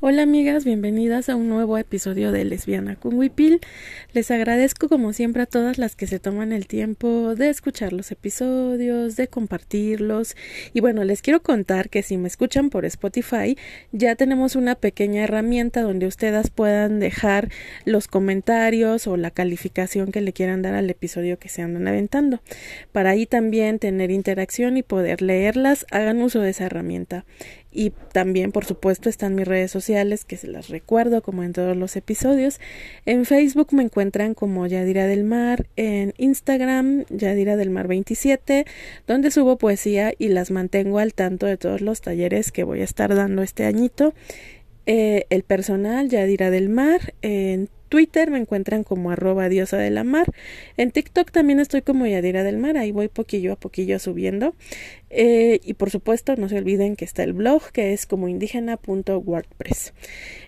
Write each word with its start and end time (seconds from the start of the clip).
Hola 0.00 0.22
amigas, 0.22 0.66
bienvenidas 0.66 1.30
a 1.30 1.36
un 1.36 1.48
nuevo 1.48 1.78
episodio 1.78 2.30
de 2.30 2.44
Lesbiana 2.44 2.96
con 2.96 3.14
Wipil. 3.14 3.60
Les 4.12 4.30
agradezco 4.30 4.88
como 4.88 5.14
siempre 5.14 5.42
a 5.42 5.46
todas 5.46 5.78
las 5.78 5.96
que 5.96 6.06
se 6.06 6.18
toman 6.18 6.52
el 6.52 6.66
tiempo 6.66 7.34
de 7.34 7.48
escuchar 7.48 7.94
los 7.94 8.10
episodios, 8.10 9.16
de 9.16 9.28
compartirlos. 9.28 10.36
Y 10.74 10.80
bueno, 10.80 11.04
les 11.04 11.22
quiero 11.22 11.42
contar 11.42 11.88
que 11.88 12.02
si 12.02 12.18
me 12.18 12.28
escuchan 12.28 12.68
por 12.68 12.84
Spotify, 12.84 13.56
ya 13.92 14.14
tenemos 14.14 14.56
una 14.56 14.74
pequeña 14.74 15.24
herramienta 15.24 15.80
donde 15.80 16.06
ustedes 16.06 16.50
puedan 16.50 17.00
dejar 17.00 17.48
los 17.86 18.06
comentarios 18.06 19.06
o 19.06 19.16
la 19.16 19.30
calificación 19.30 20.12
que 20.12 20.20
le 20.20 20.34
quieran 20.34 20.60
dar 20.60 20.74
al 20.74 20.90
episodio 20.90 21.38
que 21.38 21.48
se 21.48 21.62
andan 21.62 21.88
aventando. 21.88 22.40
Para 22.92 23.10
ahí 23.10 23.24
también 23.24 23.78
tener 23.78 24.10
interacción 24.10 24.76
y 24.76 24.82
poder 24.82 25.22
leerlas, 25.22 25.86
hagan 25.90 26.20
uso 26.20 26.40
de 26.40 26.50
esa 26.50 26.66
herramienta 26.66 27.24
y 27.74 27.90
también 28.12 28.52
por 28.52 28.64
supuesto 28.64 29.08
están 29.08 29.34
mis 29.34 29.46
redes 29.46 29.70
sociales 29.70 30.24
que 30.24 30.36
se 30.36 30.46
las 30.46 30.68
recuerdo 30.68 31.22
como 31.22 31.42
en 31.42 31.52
todos 31.52 31.76
los 31.76 31.96
episodios. 31.96 32.60
En 33.04 33.24
Facebook 33.24 33.68
me 33.72 33.82
encuentran 33.82 34.34
como 34.34 34.66
Yadira 34.66 35.06
del 35.06 35.24
Mar 35.24 35.66
en 35.76 36.14
Instagram 36.16 37.04
Yadira 37.10 37.56
del 37.56 37.70
Mar 37.70 37.88
27 37.88 38.64
donde 39.06 39.30
subo 39.30 39.58
poesía 39.58 40.14
y 40.16 40.28
las 40.28 40.50
mantengo 40.50 41.00
al 41.00 41.12
tanto 41.12 41.46
de 41.46 41.56
todos 41.56 41.80
los 41.80 42.00
talleres 42.00 42.52
que 42.52 42.64
voy 42.64 42.80
a 42.80 42.84
estar 42.84 43.14
dando 43.14 43.42
este 43.42 43.64
añito. 43.64 44.14
Eh, 44.86 45.26
el 45.30 45.42
personal 45.42 46.08
Yadira 46.08 46.50
del 46.50 46.68
Mar 46.68 47.14
en 47.22 47.70
Twitter 47.94 48.28
me 48.28 48.38
encuentran 48.38 48.82
como 48.82 49.12
arroba 49.12 49.48
diosa 49.48 49.76
de 49.76 49.88
la 49.88 50.02
mar. 50.02 50.26
En 50.76 50.90
TikTok 50.90 51.30
también 51.30 51.60
estoy 51.60 51.82
como 51.82 52.08
Yadira 52.08 52.42
del 52.42 52.56
Mar, 52.56 52.76
ahí 52.76 52.90
voy 52.90 53.06
poquillo 53.06 53.52
a 53.52 53.56
poquillo 53.56 54.00
subiendo. 54.00 54.56
Eh, 55.10 55.60
y 55.62 55.74
por 55.74 55.90
supuesto, 55.90 56.34
no 56.34 56.48
se 56.48 56.58
olviden 56.58 56.96
que 56.96 57.04
está 57.04 57.22
el 57.22 57.34
blog 57.34 57.70
que 57.70 57.92
es 57.92 58.06
como 58.06 58.26
indígena.wordpress. 58.26 59.92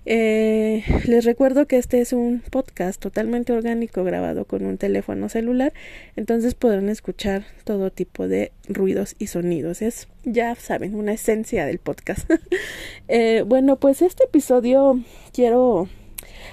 Eh, 0.07 0.83
les 1.07 1.25
recuerdo 1.25 1.69
que 1.69 1.77
este 1.77 2.01
es 2.01 2.13
un 2.13 2.43
podcast 2.51 3.01
totalmente 3.01 3.53
orgánico 3.53 4.03
grabado 4.03 4.45
con 4.45 4.67
un 4.67 4.77
teléfono 4.77 5.29
celular, 5.29 5.73
entonces 6.17 6.57
podrán 6.57 6.89
escuchar 6.89 7.45
todo 7.63 7.93
tipo 7.93 8.27
de 8.27 8.51
ruidos 8.69 9.15
y 9.21 9.29
sonidos. 9.29 9.83
Es, 9.83 10.09
ya 10.25 10.57
saben, 10.57 10.97
una 10.97 11.13
esencia 11.13 11.65
del 11.65 11.79
podcast. 11.79 12.29
eh, 13.07 13.45
bueno, 13.47 13.77
pues 13.77 14.03
este 14.03 14.25
episodio 14.25 14.99
quiero 15.33 15.89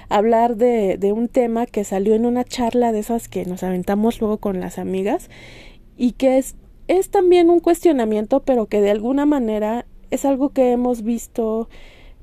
hablar 0.08 0.56
de, 0.56 0.98
de 0.98 1.12
un 1.12 1.28
tema 1.28 1.66
que 1.66 1.84
salió 1.84 2.14
en 2.14 2.26
una 2.26 2.44
charla 2.44 2.92
de 2.92 3.00
esas 3.00 3.28
que 3.28 3.44
nos 3.44 3.62
aventamos 3.62 4.20
luego 4.20 4.38
con 4.38 4.60
las 4.60 4.78
amigas 4.78 5.30
y 5.96 6.12
que 6.12 6.38
es, 6.38 6.56
es 6.88 7.10
también 7.10 7.50
un 7.50 7.60
cuestionamiento, 7.60 8.40
pero 8.40 8.66
que 8.66 8.80
de 8.80 8.90
alguna 8.90 9.26
manera 9.26 9.86
es 10.10 10.24
algo 10.24 10.50
que 10.50 10.72
hemos 10.72 11.02
visto 11.02 11.68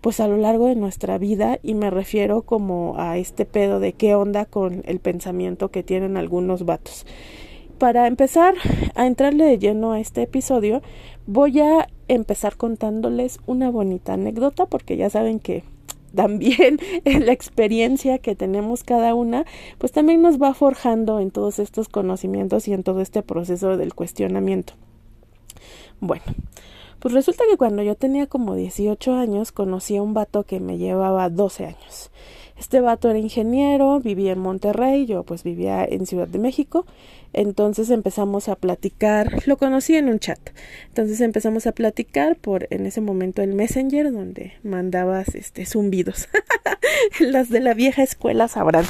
pues 0.02 0.20
a 0.20 0.28
lo 0.28 0.38
largo 0.38 0.68
de 0.68 0.76
nuestra 0.76 1.18
vida 1.20 1.60
y 1.62 1.76
me 1.76 1.92
refiero 1.92 2.42
como 2.42 2.96
a 2.98 3.18
este 3.18 3.46
pedo 3.46 3.80
de 3.80 3.94
qué 3.94 4.16
onda 4.16 4.46
con 4.46 4.82
el 4.86 5.00
pensamiento 5.00 5.70
que 5.70 5.84
tienen 5.84 6.18
algunos 6.18 6.66
vatos. 6.66 7.06
Para 7.78 8.08
empezar 8.08 8.56
a 8.96 9.06
entrarle 9.06 9.46
de 9.46 9.60
lleno 9.60 9.92
a 9.92 10.00
este 10.00 10.24
episodio, 10.24 10.82
voy 11.28 11.60
a 11.60 11.88
empezar 12.08 12.58
contándoles 12.58 13.40
una 13.46 13.70
bonita 13.70 14.14
anécdota 14.14 14.66
porque 14.66 14.98
ya 14.98 15.10
saben 15.10 15.40
que 15.40 15.64
también 16.16 16.80
la 17.06 17.32
experiencia 17.32 18.20
que 18.20 18.36
tenemos 18.36 18.84
cada 18.84 19.14
una, 19.16 19.46
pues 19.78 19.92
también 19.92 20.22
nos 20.22 20.42
va 20.42 20.54
forjando 20.54 21.20
en 21.20 21.32
todos 21.32 21.60
estos 21.60 21.90
conocimientos 21.90 22.68
y 22.68 22.74
en 22.74 22.84
todo 22.84 23.02
este 23.02 23.24
proceso 23.24 23.78
del 23.78 23.94
cuestionamiento. 23.94 24.74
Bueno, 26.00 26.24
pues 27.00 27.14
resulta 27.14 27.44
que 27.50 27.58
cuando 27.58 27.84
yo 27.84 27.96
tenía 27.96 28.28
como 28.28 28.56
18 28.56 29.14
años 29.14 29.52
conocí 29.52 29.98
a 29.98 30.04
un 30.04 30.14
vato 30.14 30.44
que 30.44 30.60
me 30.60 30.78
llevaba 30.78 31.30
12 31.30 31.66
años. 31.66 32.12
Este 32.58 32.80
vato 32.80 33.10
era 33.10 33.18
ingeniero, 33.18 34.00
vivía 34.00 34.34
en 34.34 34.40
Monterrey, 34.40 35.08
yo 35.08 35.24
pues 35.24 35.44
vivía 35.44 35.84
en 35.84 36.06
Ciudad 36.06 36.28
de 36.28 36.38
México. 36.38 36.86
Entonces 37.34 37.90
empezamos 37.90 38.50
a 38.50 38.56
platicar, 38.56 39.48
lo 39.48 39.58
conocí 39.58 39.96
en 39.96 40.10
un 40.10 40.20
chat. 40.20 40.40
Entonces 40.88 41.22
empezamos 41.22 41.68
a 41.68 41.72
platicar 41.72 42.36
por 42.36 42.68
en 42.72 42.86
ese 42.86 43.02
momento 43.02 43.42
el 43.42 43.54
Messenger 43.54 44.12
donde 44.12 44.54
mandabas 44.64 45.36
este 45.36 45.66
zumbidos. 45.66 46.28
Las 47.20 47.50
de 47.50 47.60
la 47.62 47.74
vieja 47.74 48.04
escuela 48.04 48.48
sabrán. 48.48 48.86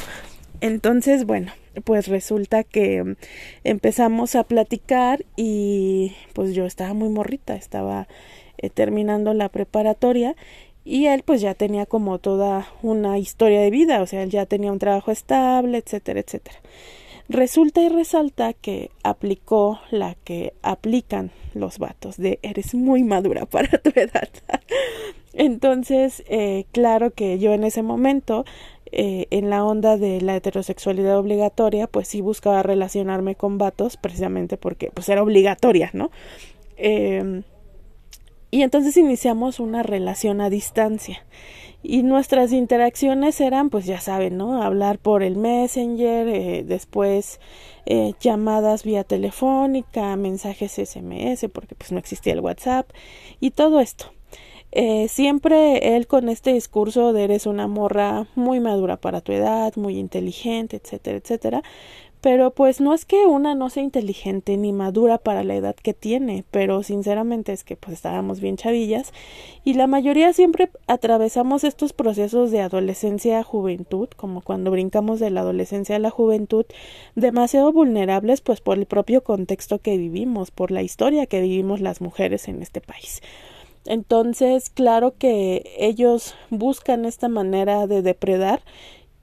Entonces, 0.60 1.24
bueno, 1.24 1.52
pues 1.84 2.06
resulta 2.06 2.62
que 2.62 3.16
empezamos 3.64 4.36
a 4.36 4.44
platicar 4.44 5.24
y 5.36 6.14
pues 6.34 6.54
yo 6.54 6.66
estaba 6.66 6.94
muy 6.94 7.08
morrita, 7.08 7.56
estaba 7.56 8.06
eh, 8.58 8.70
terminando 8.70 9.34
la 9.34 9.48
preparatoria 9.48 10.36
y 10.84 11.06
él 11.06 11.22
pues 11.24 11.40
ya 11.40 11.54
tenía 11.54 11.86
como 11.86 12.18
toda 12.18 12.68
una 12.82 13.18
historia 13.18 13.60
de 13.60 13.70
vida, 13.70 14.02
o 14.02 14.06
sea, 14.06 14.22
él 14.22 14.30
ya 14.30 14.46
tenía 14.46 14.72
un 14.72 14.78
trabajo 14.78 15.10
estable, 15.10 15.78
etcétera, 15.78 16.20
etcétera. 16.20 16.58
Resulta 17.28 17.82
y 17.82 17.88
resalta 17.88 18.52
que 18.52 18.90
aplicó 19.02 19.80
la 19.90 20.16
que 20.24 20.54
aplican 20.62 21.30
los 21.54 21.78
vatos 21.78 22.16
de 22.16 22.38
eres 22.42 22.74
muy 22.74 23.04
madura 23.04 23.46
para 23.46 23.78
tu 23.78 23.90
edad. 23.94 24.28
Entonces, 25.32 26.22
eh, 26.28 26.66
claro 26.72 27.12
que 27.12 27.38
yo 27.38 27.54
en 27.54 27.64
ese 27.64 27.82
momento, 27.82 28.44
eh, 28.90 29.26
en 29.30 29.48
la 29.48 29.64
onda 29.64 29.96
de 29.96 30.20
la 30.20 30.36
heterosexualidad 30.36 31.18
obligatoria, 31.18 31.86
pues 31.86 32.08
sí 32.08 32.20
buscaba 32.20 32.62
relacionarme 32.62 33.34
con 33.34 33.56
vatos 33.56 33.96
precisamente 33.96 34.56
porque 34.56 34.90
pues 34.92 35.08
era 35.08 35.22
obligatoria, 35.22 35.90
¿no? 35.94 36.10
Eh, 36.76 37.42
y 38.50 38.62
entonces 38.62 38.98
iniciamos 38.98 39.60
una 39.60 39.82
relación 39.82 40.42
a 40.42 40.50
distancia. 40.50 41.24
Y 41.82 42.02
nuestras 42.04 42.52
interacciones 42.52 43.40
eran, 43.40 43.70
pues 43.70 43.86
ya 43.86 44.00
saben, 44.00 44.36
¿no? 44.36 44.62
Hablar 44.62 44.98
por 44.98 45.22
el 45.22 45.36
Messenger, 45.36 46.28
eh, 46.28 46.64
después 46.64 47.40
eh, 47.86 48.14
llamadas 48.20 48.84
vía 48.84 49.02
telefónica, 49.04 50.14
mensajes 50.16 50.78
SMS, 50.78 51.48
porque 51.52 51.74
pues 51.74 51.90
no 51.90 51.98
existía 51.98 52.34
el 52.34 52.40
WhatsApp, 52.40 52.88
y 53.40 53.50
todo 53.50 53.80
esto. 53.80 54.12
Eh, 54.74 55.08
siempre 55.08 55.96
él 55.96 56.06
con 56.06 56.30
este 56.30 56.54
discurso 56.54 57.12
de 57.12 57.24
eres 57.24 57.44
una 57.44 57.66
morra 57.66 58.26
muy 58.36 58.58
madura 58.58 58.96
para 58.96 59.20
tu 59.20 59.32
edad, 59.32 59.74
muy 59.76 59.98
inteligente, 59.98 60.80
etcétera, 60.82 61.18
etcétera, 61.18 61.62
pero 62.22 62.52
pues 62.52 62.80
no 62.80 62.94
es 62.94 63.04
que 63.04 63.26
una 63.26 63.56
no 63.56 63.68
sea 63.68 63.82
inteligente 63.82 64.56
ni 64.56 64.72
madura 64.72 65.18
para 65.18 65.42
la 65.42 65.56
edad 65.56 65.74
que 65.74 65.92
tiene, 65.92 66.44
pero 66.52 66.84
sinceramente 66.84 67.52
es 67.52 67.64
que 67.64 67.76
pues 67.76 67.94
estábamos 67.94 68.40
bien 68.40 68.56
chavillas 68.56 69.12
y 69.64 69.74
la 69.74 69.88
mayoría 69.88 70.32
siempre 70.32 70.70
atravesamos 70.86 71.64
estos 71.64 71.92
procesos 71.92 72.52
de 72.52 72.60
adolescencia 72.60 73.40
a 73.40 73.42
juventud, 73.42 74.08
como 74.16 74.40
cuando 74.40 74.70
brincamos 74.70 75.18
de 75.18 75.30
la 75.30 75.40
adolescencia 75.40 75.96
a 75.96 75.98
la 75.98 76.10
juventud, 76.10 76.64
demasiado 77.16 77.72
vulnerables 77.72 78.40
pues 78.40 78.60
por 78.60 78.78
el 78.78 78.86
propio 78.86 79.24
contexto 79.24 79.80
que 79.80 79.98
vivimos, 79.98 80.52
por 80.52 80.70
la 80.70 80.82
historia 80.82 81.26
que 81.26 81.40
vivimos 81.40 81.80
las 81.80 82.00
mujeres 82.00 82.46
en 82.46 82.62
este 82.62 82.80
país. 82.80 83.20
Entonces, 83.84 84.70
claro 84.70 85.14
que 85.18 85.74
ellos 85.76 86.36
buscan 86.50 87.04
esta 87.04 87.28
manera 87.28 87.88
de 87.88 88.02
depredar 88.02 88.62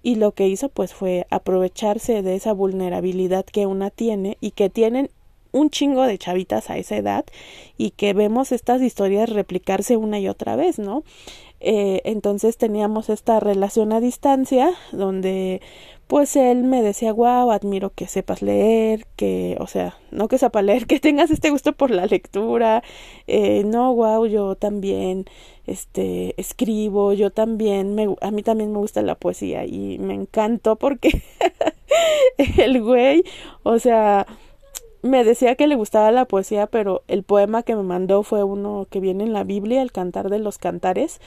y 0.01 0.15
lo 0.15 0.31
que 0.33 0.47
hizo 0.47 0.69
pues 0.69 0.93
fue 0.93 1.27
aprovecharse 1.29 2.21
de 2.21 2.35
esa 2.35 2.53
vulnerabilidad 2.53 3.45
que 3.45 3.65
una 3.65 3.89
tiene 3.89 4.37
y 4.41 4.51
que 4.51 4.69
tienen 4.69 5.09
un 5.51 5.69
chingo 5.69 6.03
de 6.03 6.17
chavitas 6.17 6.69
a 6.69 6.77
esa 6.77 6.97
edad 6.97 7.25
y 7.77 7.91
que 7.91 8.13
vemos 8.13 8.51
estas 8.51 8.81
historias 8.81 9.29
replicarse 9.29 9.97
una 9.97 10.19
y 10.19 10.27
otra 10.27 10.55
vez, 10.55 10.79
¿no? 10.79 11.03
Eh, 11.59 12.01
entonces 12.05 12.57
teníamos 12.57 13.09
esta 13.09 13.39
relación 13.39 13.91
a 13.91 13.99
distancia 13.99 14.71
donde 14.91 15.61
pues 16.07 16.35
él 16.35 16.63
me 16.63 16.81
decía, 16.81 17.13
wow, 17.13 17.51
admiro 17.51 17.91
que 17.91 18.07
sepas 18.07 18.41
leer, 18.41 19.05
que, 19.15 19.55
o 19.59 19.67
sea, 19.67 19.95
no 20.09 20.27
que 20.27 20.39
sepa 20.39 20.63
leer, 20.63 20.88
que 20.88 20.99
tengas 20.99 21.29
este 21.29 21.51
gusto 21.51 21.73
por 21.73 21.91
la 21.91 22.07
lectura, 22.07 22.83
eh, 23.27 23.63
no, 23.63 23.93
wow, 23.93 24.25
yo 24.25 24.55
también, 24.55 25.25
este, 25.69 26.40
escribo, 26.40 27.13
yo 27.13 27.31
también, 27.31 27.95
me, 27.95 28.16
a 28.21 28.31
mí 28.31 28.44
también 28.44 28.71
me 28.71 28.80
gusta 28.80 29.01
la 29.01 29.16
poesía 29.16 29.66
y 29.66 30.00
me 30.00 30.13
encantó 30.13 30.75
porque 30.75 31.21
el 32.57 32.81
güey, 32.81 33.24
o 33.63 33.80
sea, 33.80 34.25
me 35.01 35.24
decía 35.24 35.56
que 35.56 35.68
le 35.68 35.75
gustaba 35.75 36.12
la 36.12 36.25
poesía, 36.25 36.68
pero 36.68 37.04
el 37.07 37.24
poema 37.24 37.63
que 37.63 37.75
me 37.75 37.83
mandó 37.83 38.24
fue 38.24 38.44
uno 38.44 38.88
que 38.89 39.00
viene 39.00 39.24
en 39.24 39.33
la 39.33 39.44
Biblia, 39.44 39.81
el 39.81 39.92
cantar 39.92 40.30
de 40.30 40.39
los 40.39 40.57
cantares, 40.57 41.21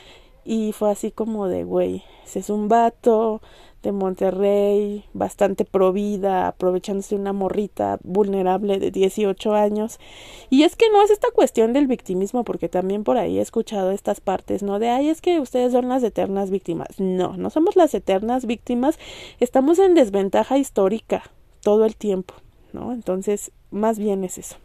y 0.45 0.73
fue 0.73 0.91
así 0.91 1.11
como 1.11 1.49
de, 1.49 1.65
güey, 1.65 2.03
ese 2.25 2.41
es 2.41 2.50
un 2.50 2.69
vato, 2.69 3.41
de 3.82 3.93
Monterrey, 3.93 5.05
bastante 5.12 5.64
provida, 5.64 6.49
aprovechándose 6.49 7.14
una 7.14 7.32
morrita 7.32 7.99
vulnerable 8.02 8.79
de 8.79 8.90
18 8.90 9.55
años. 9.55 9.99
Y 10.50 10.62
es 10.62 10.76
que 10.76 10.90
no 10.90 11.02
es 11.02 11.11
esta 11.11 11.29
cuestión 11.34 11.73
del 11.73 11.87
victimismo, 11.87 12.44
porque 12.44 12.69
también 12.69 13.05
por 13.05 13.17
ahí 13.17 13.38
he 13.38 13.43
escuchado 13.43 13.90
estas 13.90 14.20
partes, 14.20 14.62
¿no? 14.62 14.79
De, 14.79 14.88
ay, 14.88 15.08
es 15.08 15.20
que 15.20 15.40
ustedes 15.40 15.73
son 15.73 15.88
las 15.88 16.02
eternas 16.02 16.50
víctimas. 16.50 16.99
No, 16.99 17.37
no 17.37 17.50
somos 17.50 17.76
las 17.76 17.94
eternas 17.94 18.46
víctimas, 18.46 18.99
estamos 19.40 19.79
en 19.79 19.94
desventaja 19.94 20.58
histórica 20.58 21.23
todo 21.62 21.85
el 21.85 21.96
tiempo, 21.96 22.35
¿no? 22.73 22.93
Entonces, 22.93 23.52
más 23.70 23.99
bien 23.99 24.25
es 24.25 24.38
eso. 24.38 24.56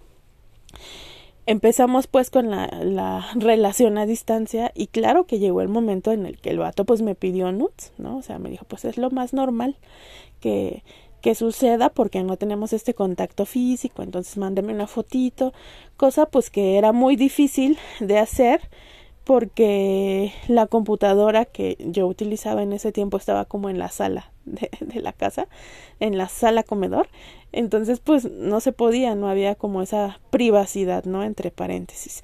Empezamos 1.48 2.06
pues 2.06 2.30
con 2.30 2.52
la, 2.52 2.68
la, 2.84 3.28
relación 3.36 3.98
a 3.98 4.06
distancia 4.06 4.72
y 4.76 4.88
claro 4.88 5.26
que 5.26 5.40
llegó 5.40 5.62
el 5.62 5.70
momento 5.70 6.12
en 6.12 6.26
el 6.28 6.40
que 6.40 6.52
el 6.52 6.60
vato 6.60 6.86
pues 6.86 7.02
me 7.02 7.16
pidió 7.16 7.52
nudes, 7.52 7.94
¿no? 7.98 8.18
O 8.18 8.22
sea, 8.22 8.38
me 8.38 8.50
dijo 8.50 8.66
pues 8.68 8.86
es 8.86 8.98
lo 8.98 9.10
más 9.10 9.34
normal 9.34 9.78
que, 10.40 10.84
que 11.22 11.34
suceda 11.34 11.90
porque 11.90 12.22
no 12.22 12.38
tenemos 12.38 12.74
este 12.74 12.94
contacto 12.94 13.46
físico, 13.46 14.04
entonces 14.04 14.38
mándeme 14.38 14.74
una 14.74 14.88
fotito, 14.88 15.54
cosa 15.96 16.28
pues 16.28 16.50
que 16.50 16.78
era 16.78 16.92
muy 16.92 17.16
difícil 17.16 17.78
de 18.00 18.20
hacer 18.20 18.62
porque 19.28 20.32
la 20.48 20.68
computadora 20.68 21.44
que 21.44 21.76
yo 21.80 22.08
utilizaba 22.08 22.64
en 22.64 22.72
ese 22.72 22.94
tiempo 22.94 23.18
estaba 23.18 23.44
como 23.44 23.70
en 23.70 23.78
la 23.78 23.90
sala 23.90 24.32
de, 24.46 24.72
de 24.80 25.02
la 25.02 25.12
casa, 25.12 25.50
en 26.00 26.18
la 26.18 26.30
sala 26.30 26.64
comedor, 26.64 27.10
entonces, 27.52 28.00
pues 28.00 28.32
no 28.32 28.62
se 28.62 28.72
podía, 28.72 29.16
no 29.16 29.28
había 29.28 29.56
como 29.56 29.82
esa 29.82 30.22
privacidad, 30.30 31.04
¿no? 31.04 31.24
Entre 31.24 31.52
paréntesis. 31.52 32.24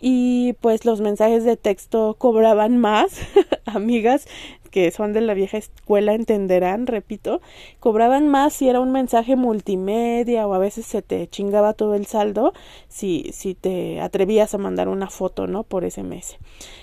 Y 0.00 0.54
pues 0.60 0.84
los 0.84 1.00
mensajes 1.00 1.44
de 1.44 1.56
texto 1.56 2.16
cobraban 2.18 2.78
más, 2.78 3.20
amigas 3.66 4.26
que 4.70 4.90
son 4.90 5.12
de 5.12 5.20
la 5.20 5.34
vieja 5.34 5.58
escuela 5.58 6.14
entenderán, 6.14 6.86
repito, 6.86 7.40
cobraban 7.80 8.28
más 8.28 8.54
si 8.54 8.68
era 8.68 8.80
un 8.80 8.92
mensaje 8.92 9.36
multimedia 9.36 10.46
o 10.46 10.54
a 10.54 10.58
veces 10.58 10.86
se 10.86 11.02
te 11.02 11.28
chingaba 11.28 11.74
todo 11.74 11.94
el 11.94 12.06
saldo 12.06 12.52
si, 12.88 13.30
si 13.32 13.54
te 13.54 14.00
atrevías 14.00 14.54
a 14.54 14.58
mandar 14.58 14.88
una 14.88 15.10
foto, 15.10 15.46
¿no? 15.46 15.64
Por 15.64 15.90
SMS. 15.90 16.38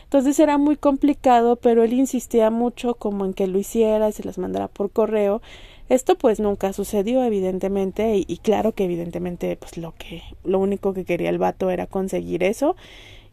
Entonces 0.07 0.39
era 0.39 0.57
muy 0.57 0.77
complicado, 0.77 1.57
pero 1.57 1.83
él 1.83 1.91
insistía 1.91 2.49
mucho 2.49 2.93
como 2.95 3.25
en 3.25 3.33
que 3.33 3.45
lo 3.45 3.59
hiciera 3.59 4.07
y 4.07 4.13
se 4.13 4.23
las 4.23 4.37
mandara 4.37 4.69
por 4.69 4.89
correo. 4.89 5.41
Esto 5.89 6.17
pues 6.17 6.39
nunca 6.39 6.71
sucedió 6.71 7.25
evidentemente 7.25 8.15
y, 8.25 8.37
claro 8.37 8.71
que 8.73 8.85
evidentemente 8.85 9.57
pues 9.57 9.75
lo 9.75 9.93
que 9.97 10.23
lo 10.45 10.59
único 10.59 10.93
que 10.93 11.03
quería 11.03 11.29
el 11.29 11.39
vato 11.39 11.69
era 11.69 11.87
conseguir 11.87 12.43
eso 12.43 12.77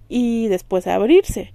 y 0.08 0.48
después 0.48 0.88
abrirse 0.88 1.52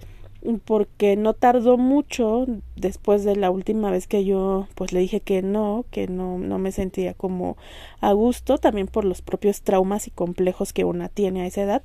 porque 0.64 1.16
no 1.16 1.34
tardó 1.34 1.76
mucho 1.76 2.46
después 2.76 3.22
de 3.24 3.36
la 3.36 3.50
última 3.50 3.90
vez 3.90 4.06
que 4.06 4.24
yo 4.24 4.68
pues 4.74 4.94
le 4.94 5.00
dije 5.00 5.20
que 5.20 5.42
no, 5.42 5.84
que 5.90 6.08
no, 6.08 6.38
no 6.38 6.58
me 6.58 6.72
sentía 6.72 7.12
como 7.12 7.58
a 8.00 8.12
gusto, 8.12 8.56
también 8.56 8.86
por 8.86 9.04
los 9.04 9.20
propios 9.20 9.60
traumas 9.60 10.06
y 10.06 10.10
complejos 10.10 10.72
que 10.72 10.84
una 10.84 11.10
tiene 11.10 11.42
a 11.42 11.46
esa 11.46 11.62
edad 11.62 11.82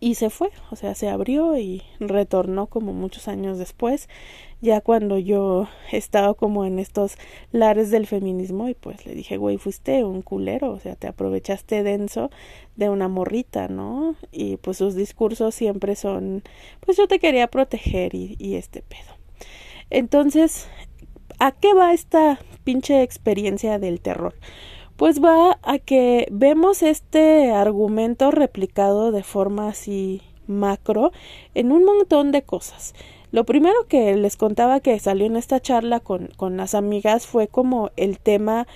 y 0.00 0.14
se 0.14 0.30
fue, 0.30 0.50
o 0.70 0.76
sea, 0.76 0.94
se 0.94 1.08
abrió 1.08 1.58
y 1.58 1.82
retornó 2.00 2.66
como 2.66 2.94
muchos 2.94 3.28
años 3.28 3.58
después, 3.58 4.08
ya 4.62 4.80
cuando 4.80 5.18
yo 5.18 5.68
estaba 5.92 6.32
como 6.32 6.64
en 6.64 6.78
estos 6.78 7.16
lares 7.52 7.90
del 7.90 8.06
feminismo 8.06 8.68
y 8.68 8.74
pues 8.74 9.04
le 9.04 9.14
dije, 9.14 9.36
güey, 9.36 9.58
fuiste 9.58 10.02
un 10.04 10.22
culero, 10.22 10.72
o 10.72 10.80
sea, 10.80 10.96
te 10.96 11.06
aprovechaste 11.06 11.82
denso 11.82 12.30
de 12.76 12.88
una 12.88 13.08
morrita, 13.08 13.68
¿no? 13.68 14.16
Y 14.32 14.56
pues 14.56 14.78
sus 14.78 14.94
discursos 14.94 15.54
siempre 15.54 15.94
son, 15.96 16.42
pues 16.80 16.96
yo 16.96 17.06
te 17.06 17.18
quería 17.18 17.46
proteger 17.48 18.14
y, 18.14 18.36
y 18.38 18.54
este 18.54 18.82
pedo. 18.82 19.18
Entonces, 19.90 20.66
¿a 21.38 21.52
qué 21.52 21.74
va 21.74 21.92
esta 21.92 22.40
pinche 22.64 23.02
experiencia 23.02 23.78
del 23.78 24.00
terror? 24.00 24.34
Pues 25.00 25.24
va 25.24 25.58
a 25.62 25.78
que 25.78 26.28
vemos 26.30 26.82
este 26.82 27.52
argumento 27.52 28.30
replicado 28.30 29.12
de 29.12 29.22
forma 29.22 29.68
así 29.68 30.20
macro 30.46 31.10
en 31.54 31.72
un 31.72 31.86
montón 31.86 32.32
de 32.32 32.42
cosas. 32.42 32.94
Lo 33.32 33.44
primero 33.44 33.86
que 33.88 34.14
les 34.14 34.36
contaba 34.36 34.80
que 34.80 34.98
salió 34.98 35.24
en 35.24 35.36
esta 35.36 35.58
charla 35.58 36.00
con, 36.00 36.28
con 36.36 36.58
las 36.58 36.74
amigas 36.74 37.26
fue 37.26 37.48
como 37.48 37.88
el 37.96 38.18
tema 38.18 38.66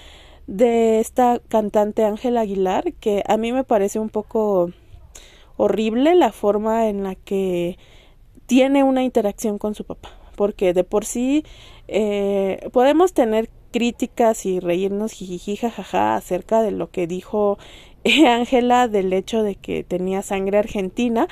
de 0.46 0.98
esta 0.98 1.42
cantante 1.48 2.06
Ángela 2.06 2.40
Aguilar, 2.40 2.94
que 2.94 3.22
a 3.26 3.36
mí 3.36 3.52
me 3.52 3.64
parece 3.64 3.98
un 3.98 4.08
poco 4.08 4.70
horrible 5.58 6.14
la 6.14 6.32
forma 6.32 6.88
en 6.88 7.02
la 7.02 7.16
que 7.16 7.76
tiene 8.46 8.82
una 8.82 9.04
interacción 9.04 9.58
con 9.58 9.74
su 9.74 9.84
papá, 9.84 10.08
porque 10.36 10.72
de 10.72 10.84
por 10.84 11.04
sí 11.04 11.44
eh, 11.86 12.66
podemos 12.72 13.12
tener 13.12 13.50
críticas 13.74 14.46
y 14.46 14.60
reírnos 14.60 15.10
jijiji 15.10 15.56
jajaja 15.56 16.14
acerca 16.14 16.62
de 16.62 16.70
lo 16.70 16.92
que 16.92 17.08
dijo 17.08 17.58
Ángela 18.28 18.86
del 18.86 19.12
hecho 19.12 19.42
de 19.42 19.56
que 19.56 19.82
tenía 19.82 20.22
sangre 20.22 20.58
argentina, 20.58 21.26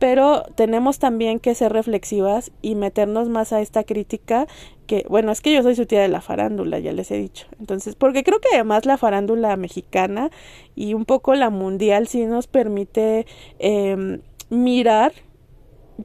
pero 0.00 0.42
tenemos 0.56 0.98
también 0.98 1.38
que 1.38 1.54
ser 1.54 1.72
reflexivas 1.72 2.50
y 2.62 2.74
meternos 2.74 3.28
más 3.28 3.52
a 3.52 3.60
esta 3.60 3.84
crítica 3.84 4.48
que, 4.88 5.06
bueno, 5.08 5.30
es 5.30 5.40
que 5.40 5.52
yo 5.52 5.62
soy 5.62 5.76
su 5.76 5.86
tía 5.86 6.02
de 6.02 6.08
la 6.08 6.20
farándula, 6.20 6.80
ya 6.80 6.92
les 6.92 7.12
he 7.12 7.16
dicho. 7.16 7.46
Entonces, 7.60 7.94
porque 7.94 8.24
creo 8.24 8.40
que 8.40 8.48
además 8.54 8.86
la 8.86 8.98
farándula 8.98 9.56
mexicana 9.56 10.32
y 10.74 10.94
un 10.94 11.04
poco 11.04 11.36
la 11.36 11.50
mundial 11.50 12.08
sí 12.08 12.26
nos 12.26 12.48
permite 12.48 13.24
eh, 13.60 14.18
mirar 14.50 15.12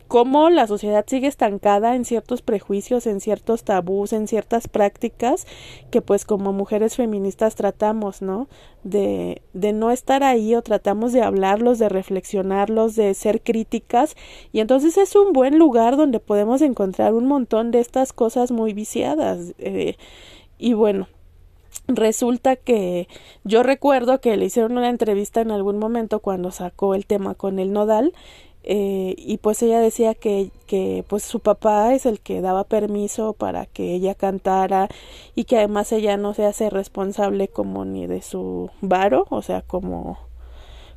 cómo 0.08 0.50
la 0.50 0.68
sociedad 0.68 1.06
sigue 1.08 1.28
estancada 1.28 1.96
en 1.96 2.06
ciertos 2.06 2.42
prejuicios, 2.42 3.08
en 3.08 3.22
ciertos 3.22 3.64
tabús, 3.64 4.14
en 4.14 4.28
ciertas 4.28 4.68
prácticas 4.68 5.48
que 5.90 6.02
pues 6.02 6.26
como 6.26 6.54
mujeres 6.54 6.96
feministas 6.96 7.56
tratamos, 7.56 8.22
¿no? 8.22 8.48
De, 8.84 9.42
de 9.54 9.74
no 9.74 9.92
estar 9.92 10.24
ahí 10.24 10.56
o 10.56 10.62
tratamos 10.62 11.12
de 11.12 11.22
hablarlos, 11.22 11.80
de 11.80 11.90
reflexionarlos, 11.90 12.96
de 12.96 13.14
ser 13.14 13.42
críticas 13.42 14.16
y 14.52 14.60
entonces 14.60 14.98
es 14.98 15.16
un 15.16 15.34
buen 15.34 15.58
lugar 15.58 15.98
donde 15.98 16.20
podemos 16.20 16.62
encontrar 16.62 17.14
un 17.14 17.28
montón 17.28 17.72
de 17.72 17.80
estas 17.80 18.14
cosas 18.14 18.52
muy 18.52 18.74
viciadas 18.74 19.54
eh, 19.58 19.96
y 20.58 20.74
bueno, 20.74 21.08
resulta 21.88 22.56
que 22.56 23.08
yo 23.44 23.64
recuerdo 23.64 24.22
que 24.22 24.38
le 24.38 24.46
hicieron 24.46 24.74
una 24.78 24.90
entrevista 24.90 25.42
en 25.42 25.52
algún 25.52 25.78
momento 25.78 26.20
cuando 26.20 26.52
sacó 26.52 26.96
el 26.96 27.06
tema 27.06 27.36
con 27.36 27.60
el 27.60 27.74
nodal 27.74 28.14
eh, 28.64 29.16
y 29.18 29.38
pues 29.38 29.62
ella 29.64 29.80
decía 29.80 30.14
que, 30.16 30.52
que 30.68 31.04
pues 31.08 31.24
su 31.24 31.40
papá 31.40 31.94
es 31.94 32.06
el 32.06 32.20
que 32.20 32.42
daba 32.42 32.66
permiso 32.66 33.34
para 33.34 33.66
que 33.66 33.94
ella 33.94 34.16
cantara 34.16 34.90
y 35.36 35.46
que 35.46 35.58
además 35.58 35.92
ella 35.92 36.18
no 36.18 36.34
se 36.34 36.46
hace 36.46 36.70
responsable 36.70 37.48
como 37.48 37.86
ni 37.86 38.08
de 38.08 38.22
su 38.22 38.70
varo, 38.82 39.26
o 39.30 39.42
sea, 39.42 39.62
como 39.62 40.30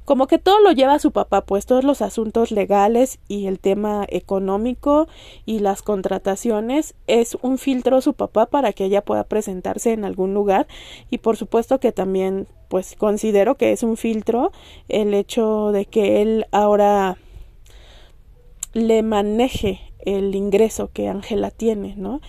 como 0.05 0.26
que 0.26 0.38
todo 0.38 0.61
lo 0.61 0.73
lleva 0.73 0.99
su 0.99 1.12
papá, 1.12 1.43
pues 1.43 1.64
todos 1.64 1.85
los 1.85 2.03
asuntos 2.03 2.50
legales 2.50 3.20
y 3.29 3.47
el 3.47 3.61
tema 3.61 4.05
económico 4.09 5.06
y 5.47 5.61
las 5.61 5.82
contrataciones 5.82 6.94
es 7.06 7.38
un 7.41 7.56
filtro 7.56 8.00
su 8.00 8.14
papá 8.14 8.47
para 8.47 8.73
que 8.73 8.85
ella 8.85 9.05
pueda 9.05 9.25
presentarse 9.25 9.93
en 9.93 10.05
algún 10.05 10.35
lugar 10.35 10.67
y 11.09 11.19
por 11.19 11.37
supuesto 11.37 11.79
que 11.79 11.93
también 11.93 12.49
pues 12.69 12.97
considero 12.97 13.56
que 13.56 13.70
es 13.73 13.85
un 13.85 13.97
filtro 13.97 14.50
el 14.88 15.14
hecho 15.14 15.70
de 15.70 15.87
que 15.87 16.20
él 16.20 16.47
ahora 16.50 17.17
le 18.73 19.03
maneje 19.03 19.81
el 20.05 20.35
ingreso 20.35 20.91
que 20.93 21.09
Ángela 21.09 21.51
tiene, 21.51 21.95
¿no? 21.97 22.21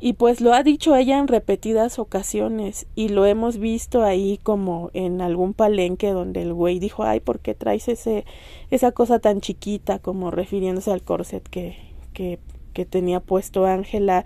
Y 0.00 0.12
pues 0.12 0.40
lo 0.40 0.54
ha 0.54 0.62
dicho 0.62 0.94
ella 0.94 1.18
en 1.18 1.26
repetidas 1.26 1.98
ocasiones 1.98 2.86
y 2.94 3.08
lo 3.08 3.26
hemos 3.26 3.58
visto 3.58 4.04
ahí 4.04 4.38
como 4.44 4.90
en 4.94 5.20
algún 5.20 5.54
palenque 5.54 6.10
donde 6.10 6.42
el 6.42 6.52
güey 6.52 6.78
dijo, 6.78 7.02
ay, 7.02 7.18
¿por 7.18 7.40
qué 7.40 7.54
traes 7.54 7.88
ese, 7.88 8.24
esa 8.70 8.92
cosa 8.92 9.18
tan 9.18 9.40
chiquita 9.40 9.98
como 9.98 10.30
refiriéndose 10.30 10.92
al 10.92 11.02
corset 11.02 11.42
que, 11.48 11.76
que, 12.12 12.38
que 12.74 12.84
tenía 12.84 13.18
puesto 13.18 13.66
Ángela? 13.66 14.24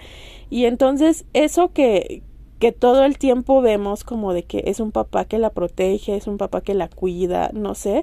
Y 0.51 0.67
entonces 0.67 1.25
eso 1.33 1.73
que, 1.73 2.23
que 2.59 2.73
todo 2.73 3.05
el 3.07 3.17
tiempo 3.17 3.63
vemos 3.63 4.05
como 4.05 4.35
de 4.35 4.43
que 4.43 4.65
es 4.67 4.79
un 4.79 4.93
papá 4.93 5.25
que 5.25 5.39
la 5.39 5.51
protege, 5.51 6.17
es 6.17 6.27
un 6.27 6.37
papá 6.37 6.61
que 6.61 6.75
la 6.75 6.89
cuida, 6.89 7.51
no 7.55 7.75
sé, 7.75 8.03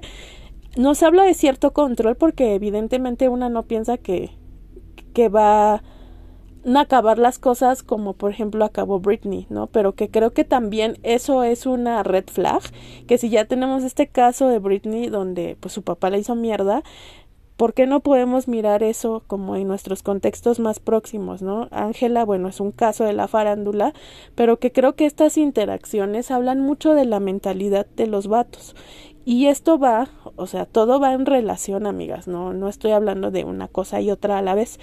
nos 0.76 1.02
habla 1.02 1.24
de 1.24 1.34
cierto 1.34 1.72
control 1.72 2.16
porque 2.16 2.54
evidentemente 2.54 3.28
una 3.28 3.48
no 3.48 3.64
piensa 3.64 3.98
que, 3.98 4.30
que 5.14 5.28
va 5.28 5.74
a 5.74 5.82
acabar 6.76 7.18
las 7.18 7.38
cosas 7.38 7.82
como 7.82 8.14
por 8.14 8.30
ejemplo 8.30 8.64
acabó 8.64 9.00
Britney, 9.00 9.46
¿no? 9.48 9.66
Pero 9.66 9.94
que 9.94 10.10
creo 10.10 10.32
que 10.32 10.44
también 10.44 10.98
eso 11.02 11.42
es 11.42 11.66
una 11.66 12.02
red 12.02 12.24
flag, 12.26 12.62
que 13.06 13.18
si 13.18 13.30
ya 13.30 13.46
tenemos 13.46 13.82
este 13.82 14.08
caso 14.08 14.48
de 14.48 14.58
Britney 14.58 15.08
donde 15.08 15.56
pues 15.58 15.74
su 15.74 15.82
papá 15.82 16.10
la 16.10 16.18
hizo 16.18 16.34
mierda, 16.34 16.82
¿por 17.56 17.74
qué 17.74 17.86
no 17.86 18.00
podemos 18.00 18.46
mirar 18.46 18.82
eso 18.82 19.22
como 19.26 19.56
en 19.56 19.68
nuestros 19.68 20.02
contextos 20.02 20.60
más 20.60 20.80
próximos, 20.80 21.42
¿no? 21.42 21.68
Ángela, 21.70 22.24
bueno, 22.24 22.48
es 22.48 22.60
un 22.60 22.72
caso 22.72 23.04
de 23.04 23.12
la 23.12 23.28
farándula, 23.28 23.92
pero 24.34 24.58
que 24.58 24.72
creo 24.72 24.94
que 24.94 25.06
estas 25.06 25.36
interacciones 25.36 26.30
hablan 26.30 26.60
mucho 26.60 26.94
de 26.94 27.04
la 27.04 27.20
mentalidad 27.20 27.86
de 27.96 28.06
los 28.06 28.28
vatos 28.28 28.74
y 29.30 29.46
esto 29.46 29.78
va, 29.78 30.08
o 30.34 30.48
sea, 30.48 30.66
todo 30.66 30.98
va 30.98 31.12
en 31.12 31.24
relación, 31.24 31.86
amigas, 31.86 32.26
no, 32.26 32.52
no 32.52 32.68
estoy 32.68 32.90
hablando 32.90 33.30
de 33.30 33.44
una 33.44 33.68
cosa 33.68 34.00
y 34.00 34.10
otra 34.10 34.38
a 34.38 34.42
la 34.42 34.56
vez, 34.56 34.80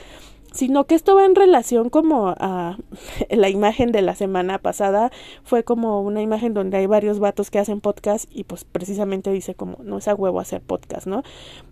sino 0.53 0.85
que 0.85 0.95
esto 0.95 1.15
va 1.15 1.25
en 1.25 1.35
relación 1.35 1.89
como 1.89 2.29
a 2.29 2.77
la 3.29 3.49
imagen 3.49 3.91
de 3.91 4.01
la 4.01 4.15
semana 4.15 4.57
pasada. 4.59 5.11
Fue 5.43 5.65
como 5.65 6.01
una 6.01 6.21
imagen 6.21 6.53
donde 6.53 6.77
hay 6.77 6.85
varios 6.85 7.19
vatos 7.19 7.51
que 7.51 7.59
hacen 7.59 7.81
podcast 7.81 8.23
y 8.33 8.45
pues 8.45 8.63
precisamente 8.63 9.33
dice 9.33 9.53
como 9.53 9.79
no 9.83 9.97
es 9.97 10.07
a 10.07 10.15
huevo 10.15 10.39
hacer 10.39 10.61
podcast, 10.61 11.07
¿no? 11.07 11.23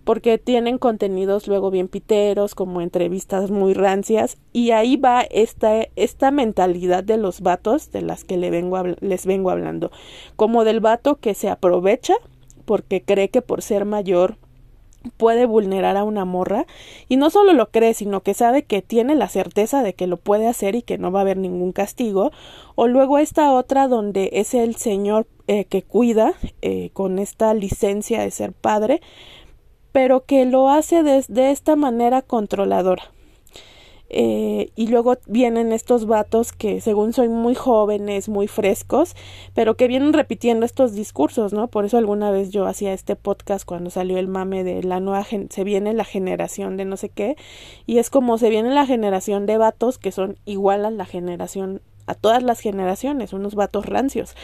Porque 0.04 0.36
tienen 0.36 0.76
contenidos 0.76 1.48
luego 1.48 1.70
bien 1.70 1.88
piteros, 1.88 2.54
como 2.54 2.82
entrevistas 2.82 3.50
muy 3.50 3.72
rancias 3.72 4.36
y 4.52 4.72
ahí 4.72 4.98
va 4.98 5.22
esta 5.22 5.86
esta 5.96 6.30
mentalidad 6.30 7.04
de 7.04 7.16
los 7.16 7.40
vatos 7.40 7.90
de 7.90 8.02
las 8.02 8.24
que 8.24 8.36
le 8.36 8.50
vengo 8.50 8.82
les 9.00 9.24
vengo 9.24 9.48
hablando, 9.48 9.90
como 10.36 10.64
del 10.64 10.80
vato 10.80 11.16
que 11.16 11.32
se 11.32 11.48
aprovecha 11.48 12.16
porque 12.66 13.00
cree 13.00 13.30
que 13.30 13.40
por 13.40 13.62
ser 13.62 13.86
mayor 13.86 14.36
puede 15.16 15.46
vulnerar 15.46 15.96
a 15.96 16.04
una 16.04 16.24
morra 16.24 16.66
y 17.08 17.16
no 17.16 17.30
solo 17.30 17.52
lo 17.52 17.70
cree 17.70 17.94
sino 17.94 18.20
que 18.20 18.34
sabe 18.34 18.64
que 18.64 18.82
tiene 18.82 19.14
la 19.14 19.28
certeza 19.28 19.82
de 19.82 19.94
que 19.94 20.06
lo 20.06 20.16
puede 20.16 20.48
hacer 20.48 20.74
y 20.74 20.82
que 20.82 20.98
no 20.98 21.12
va 21.12 21.20
a 21.20 21.22
haber 21.22 21.36
ningún 21.36 21.72
castigo. 21.72 22.32
O 22.74 22.88
luego 22.88 23.18
esta 23.18 23.52
otra 23.54 23.88
donde 23.88 24.30
es 24.32 24.52
el 24.52 24.74
señor 24.76 25.26
eh, 25.46 25.64
que 25.64 25.82
cuida 25.82 26.34
eh, 26.60 26.90
con 26.92 27.18
esta 27.18 27.54
licencia 27.54 28.20
de 28.20 28.30
ser 28.30 28.52
padre 28.52 29.00
pero 29.92 30.26
que 30.26 30.44
lo 30.44 30.68
hace 30.68 31.02
de 31.02 31.50
esta 31.50 31.74
manera 31.74 32.20
controladora 32.20 33.15
eh, 34.08 34.70
y 34.76 34.86
luego 34.86 35.16
vienen 35.26 35.72
estos 35.72 36.06
vatos 36.06 36.52
que 36.52 36.80
según 36.80 37.12
soy 37.12 37.28
muy 37.28 37.54
jóvenes, 37.54 38.28
muy 38.28 38.46
frescos, 38.46 39.16
pero 39.54 39.76
que 39.76 39.88
vienen 39.88 40.12
repitiendo 40.12 40.64
estos 40.64 40.92
discursos, 40.92 41.52
¿no? 41.52 41.68
Por 41.68 41.84
eso 41.84 41.98
alguna 41.98 42.30
vez 42.30 42.50
yo 42.50 42.66
hacía 42.66 42.92
este 42.92 43.16
podcast 43.16 43.64
cuando 43.64 43.90
salió 43.90 44.18
el 44.18 44.28
mame 44.28 44.64
de 44.64 44.82
la 44.82 45.00
nueva 45.00 45.24
se 45.24 45.64
viene 45.64 45.92
la 45.92 46.04
generación 46.04 46.76
de 46.76 46.84
no 46.84 46.96
sé 46.96 47.08
qué, 47.08 47.36
y 47.86 47.98
es 47.98 48.10
como 48.10 48.38
se 48.38 48.50
viene 48.50 48.70
la 48.72 48.86
generación 48.86 49.46
de 49.46 49.58
vatos 49.58 49.98
que 49.98 50.12
son 50.12 50.38
igual 50.44 50.84
a 50.84 50.90
la 50.90 51.04
generación, 51.04 51.82
a 52.06 52.14
todas 52.14 52.42
las 52.42 52.60
generaciones, 52.60 53.32
unos 53.32 53.54
vatos 53.54 53.86
rancios, 53.86 54.36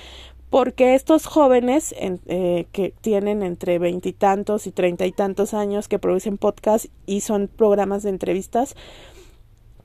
porque 0.51 0.95
estos 0.95 1.25
jóvenes 1.25 1.95
eh, 1.99 2.67
que 2.73 2.93
tienen 3.01 3.43
entre 3.43 3.79
veintitantos 3.79 4.67
y 4.67 4.71
treinta 4.71 5.07
y 5.07 5.13
tantos 5.13 5.55
años 5.55 5.89
que 5.89 5.99
producen 5.99 6.37
podcast 6.37 6.87
y 7.07 7.23
son 7.23 7.49
programas 7.49 8.03
de 8.03 8.11
entrevistas, 8.11 8.77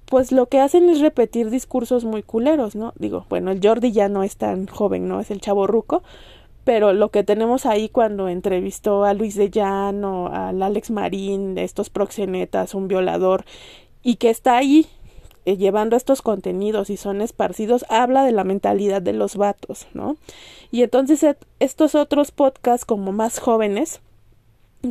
pues 0.10 0.32
lo 0.32 0.48
que 0.48 0.60
hacen 0.60 0.90
es 0.90 1.02
repetir 1.02 1.50
discursos 1.50 2.06
muy 2.06 2.24
culeros, 2.24 2.76
¿no? 2.76 2.94
Digo, 2.98 3.26
bueno, 3.30 3.52
el 3.52 3.60
Jordi 3.62 3.92
ya 3.92 4.08
no 4.08 4.24
es 4.24 4.38
tan 4.38 4.66
joven, 4.68 5.08
¿no? 5.08 5.20
Es 5.20 5.32
el 5.32 5.42
chavo 5.42 5.68
ruco, 5.68 6.02
pero 6.64 6.94
lo 6.94 7.12
que 7.12 7.24
tenemos 7.24 7.66
ahí 7.66 7.90
cuando 7.90 8.30
entrevistó 8.30 9.04
a 9.04 9.14
Luis 9.14 9.36
de 9.36 9.50
Llano, 9.50 10.28
al 10.28 10.64
Alex 10.64 10.92
Marín, 10.92 11.58
estos 11.58 11.90
proxenetas, 11.90 12.74
un 12.74 12.88
violador, 12.88 13.44
y 14.02 14.16
que 14.16 14.30
está 14.30 14.56
ahí 14.56 14.88
eh, 15.46 15.58
llevando 15.58 15.98
estos 15.98 16.22
contenidos 16.22 16.90
y 16.90 16.96
son 16.96 17.22
esparcidos, 17.22 17.86
habla 17.90 18.24
de 18.24 18.32
la 18.32 18.46
mentalidad 18.46 19.02
de 19.02 19.14
los 19.14 19.36
vatos, 19.36 19.88
¿no? 19.94 20.16
Y 20.72 20.84
entonces 20.84 21.26
estos 21.60 21.96
otros 21.96 22.32
podcasts 22.32 22.86
como 22.86 23.12
más 23.12 23.40
jóvenes, 23.40 24.00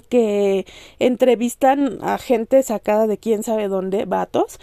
que 0.08 0.66
entrevistan 0.98 1.98
a 2.02 2.18
gente 2.18 2.62
sacada 2.62 3.06
de 3.06 3.18
quién 3.18 3.42
sabe 3.42 3.68
dónde, 3.68 4.04
vatos, 4.04 4.58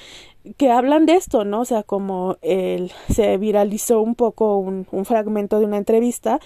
que 0.58 0.72
hablan 0.72 1.06
de 1.06 1.14
esto, 1.16 1.46
¿no? 1.46 1.62
O 1.62 1.66
sea, 1.66 1.84
como 1.84 2.38
el, 2.42 2.92
se 3.10 3.38
viralizó 3.38 4.02
un 4.02 4.16
poco 4.16 4.58
un, 4.58 4.88
un 4.92 5.06
fragmento 5.06 5.60
de 5.60 5.66
una 5.66 5.78
entrevista 5.78 6.40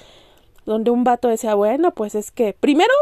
donde 0.66 0.92
un 0.92 1.04
vato 1.04 1.28
decía, 1.28 1.56
bueno, 1.56 1.92
pues 1.92 2.14
es 2.14 2.32
que 2.32 2.54
primero, 2.54 2.94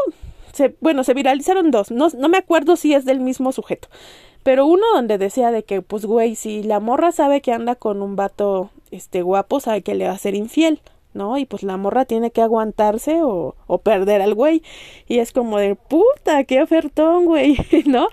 se, 0.52 0.76
bueno, 0.80 1.04
se 1.04 1.14
viralizaron 1.14 1.70
dos, 1.70 1.90
no, 1.90 2.08
no 2.16 2.28
me 2.28 2.38
acuerdo 2.38 2.76
si 2.76 2.94
es 2.94 3.04
del 3.04 3.20
mismo 3.20 3.52
sujeto, 3.52 3.88
pero 4.42 4.64
uno 4.66 4.84
donde 4.94 5.18
decía 5.18 5.50
de 5.50 5.64
que, 5.64 5.82
pues, 5.82 6.06
güey, 6.06 6.36
si 6.36 6.62
la 6.62 6.78
morra 6.78 7.10
sabe 7.10 7.40
que 7.40 7.52
anda 7.52 7.74
con 7.74 8.00
un 8.00 8.14
vato, 8.14 8.70
este, 8.92 9.22
guapo, 9.22 9.58
sabe 9.58 9.82
que 9.82 9.96
le 9.96 10.06
va 10.06 10.12
a 10.12 10.18
ser 10.18 10.34
infiel. 10.34 10.80
¿no? 11.14 11.38
Y 11.38 11.46
pues 11.46 11.62
la 11.62 11.78
morra 11.78 12.04
tiene 12.04 12.30
que 12.30 12.42
aguantarse 12.42 13.22
o, 13.22 13.56
o 13.66 13.78
perder 13.78 14.20
al 14.20 14.34
güey. 14.34 14.62
Y 15.08 15.18
es 15.18 15.32
como 15.32 15.56
de 15.58 15.74
puta, 15.74 16.44
qué 16.44 16.62
ofertón, 16.62 17.24
güey, 17.24 17.56
¿no? 17.86 18.08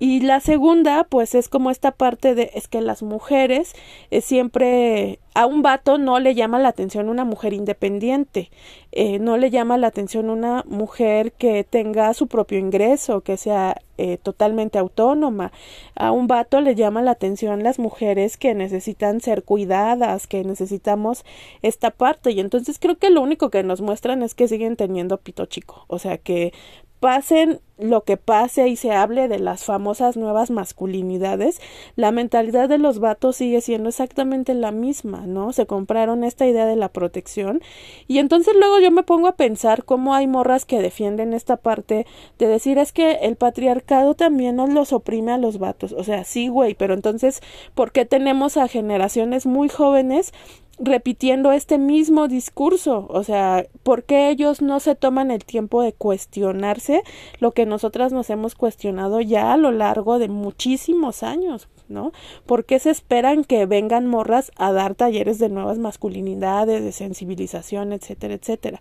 Y 0.00 0.20
la 0.20 0.40
segunda, 0.40 1.04
pues 1.04 1.34
es 1.34 1.48
como 1.48 1.70
esta 1.70 1.90
parte 1.90 2.34
de, 2.34 2.50
es 2.54 2.68
que 2.68 2.80
las 2.80 3.02
mujeres 3.02 3.74
eh, 4.10 4.20
siempre, 4.20 5.18
a 5.34 5.46
un 5.46 5.62
vato 5.62 5.98
no 5.98 6.20
le 6.20 6.34
llama 6.34 6.60
la 6.60 6.68
atención 6.68 7.08
una 7.08 7.24
mujer 7.24 7.52
independiente, 7.52 8.50
eh, 8.92 9.18
no 9.18 9.36
le 9.36 9.50
llama 9.50 9.76
la 9.76 9.88
atención 9.88 10.30
una 10.30 10.64
mujer 10.68 11.32
que 11.32 11.64
tenga 11.64 12.14
su 12.14 12.28
propio 12.28 12.58
ingreso, 12.58 13.22
que 13.22 13.36
sea 13.36 13.76
eh, 13.98 14.18
totalmente 14.18 14.78
autónoma. 14.78 15.50
A 15.96 16.12
un 16.12 16.28
vato 16.28 16.60
le 16.60 16.76
llama 16.76 17.02
la 17.02 17.10
atención 17.10 17.64
las 17.64 17.80
mujeres 17.80 18.36
que 18.36 18.54
necesitan 18.54 19.20
ser 19.20 19.42
cuidadas, 19.42 20.28
que 20.28 20.44
necesitamos 20.44 21.24
esta 21.62 21.90
parte. 21.90 22.30
Y 22.30 22.38
entonces 22.38 22.78
creo 22.78 22.96
que 22.98 23.10
lo 23.10 23.20
único 23.20 23.50
que 23.50 23.64
nos 23.64 23.80
muestran 23.80 24.22
es 24.22 24.36
que 24.36 24.46
siguen 24.46 24.76
teniendo 24.76 25.18
pito 25.18 25.46
chico. 25.46 25.84
O 25.88 25.98
sea 25.98 26.18
que 26.18 26.52
pasen 27.00 27.60
lo 27.78 28.02
que 28.02 28.16
pase 28.16 28.68
y 28.68 28.76
se 28.76 28.90
hable 28.90 29.28
de 29.28 29.38
las 29.38 29.64
famosas 29.64 30.16
nuevas 30.16 30.50
masculinidades, 30.50 31.60
la 31.94 32.10
mentalidad 32.10 32.68
de 32.68 32.78
los 32.78 32.98
vatos 32.98 33.36
sigue 33.36 33.60
siendo 33.60 33.88
exactamente 33.88 34.52
la 34.54 34.72
misma, 34.72 35.26
¿no? 35.26 35.52
Se 35.52 35.66
compraron 35.66 36.24
esta 36.24 36.46
idea 36.46 36.66
de 36.66 36.74
la 36.74 36.88
protección 36.88 37.62
y 38.08 38.18
entonces 38.18 38.54
luego 38.58 38.80
yo 38.80 38.90
me 38.90 39.04
pongo 39.04 39.28
a 39.28 39.36
pensar 39.36 39.84
cómo 39.84 40.14
hay 40.14 40.26
morras 40.26 40.64
que 40.64 40.82
defienden 40.82 41.32
esta 41.32 41.56
parte 41.56 42.04
de 42.38 42.46
decir 42.48 42.78
es 42.78 42.92
que 42.92 43.12
el 43.22 43.36
patriarcado 43.36 44.14
también 44.14 44.56
nos 44.56 44.70
los 44.70 44.92
oprime 44.92 45.32
a 45.32 45.38
los 45.38 45.58
vatos, 45.58 45.92
o 45.92 46.02
sea, 46.02 46.24
sí, 46.24 46.48
güey, 46.48 46.74
pero 46.74 46.94
entonces, 46.94 47.42
¿por 47.74 47.92
qué 47.92 48.04
tenemos 48.04 48.56
a 48.56 48.66
generaciones 48.66 49.46
muy 49.46 49.68
jóvenes 49.68 50.32
repitiendo 50.78 51.52
este 51.52 51.78
mismo 51.78 52.28
discurso. 52.28 53.06
O 53.08 53.24
sea, 53.24 53.66
¿por 53.82 54.04
qué 54.04 54.30
ellos 54.30 54.62
no 54.62 54.80
se 54.80 54.94
toman 54.94 55.30
el 55.30 55.44
tiempo 55.44 55.82
de 55.82 55.92
cuestionarse 55.92 57.02
lo 57.40 57.52
que 57.52 57.66
nosotras 57.66 58.12
nos 58.12 58.30
hemos 58.30 58.54
cuestionado 58.54 59.20
ya 59.20 59.52
a 59.52 59.56
lo 59.56 59.70
largo 59.70 60.18
de 60.18 60.28
muchísimos 60.28 61.22
años? 61.22 61.68
¿No? 61.88 62.12
¿Por 62.44 62.66
qué 62.66 62.78
se 62.78 62.90
esperan 62.90 63.44
que 63.44 63.64
vengan 63.64 64.06
morras 64.06 64.52
a 64.56 64.72
dar 64.72 64.94
talleres 64.94 65.38
de 65.38 65.48
nuevas 65.48 65.78
masculinidades, 65.78 66.84
de 66.84 66.92
sensibilización, 66.92 67.94
etcétera, 67.94 68.34
etcétera? 68.34 68.80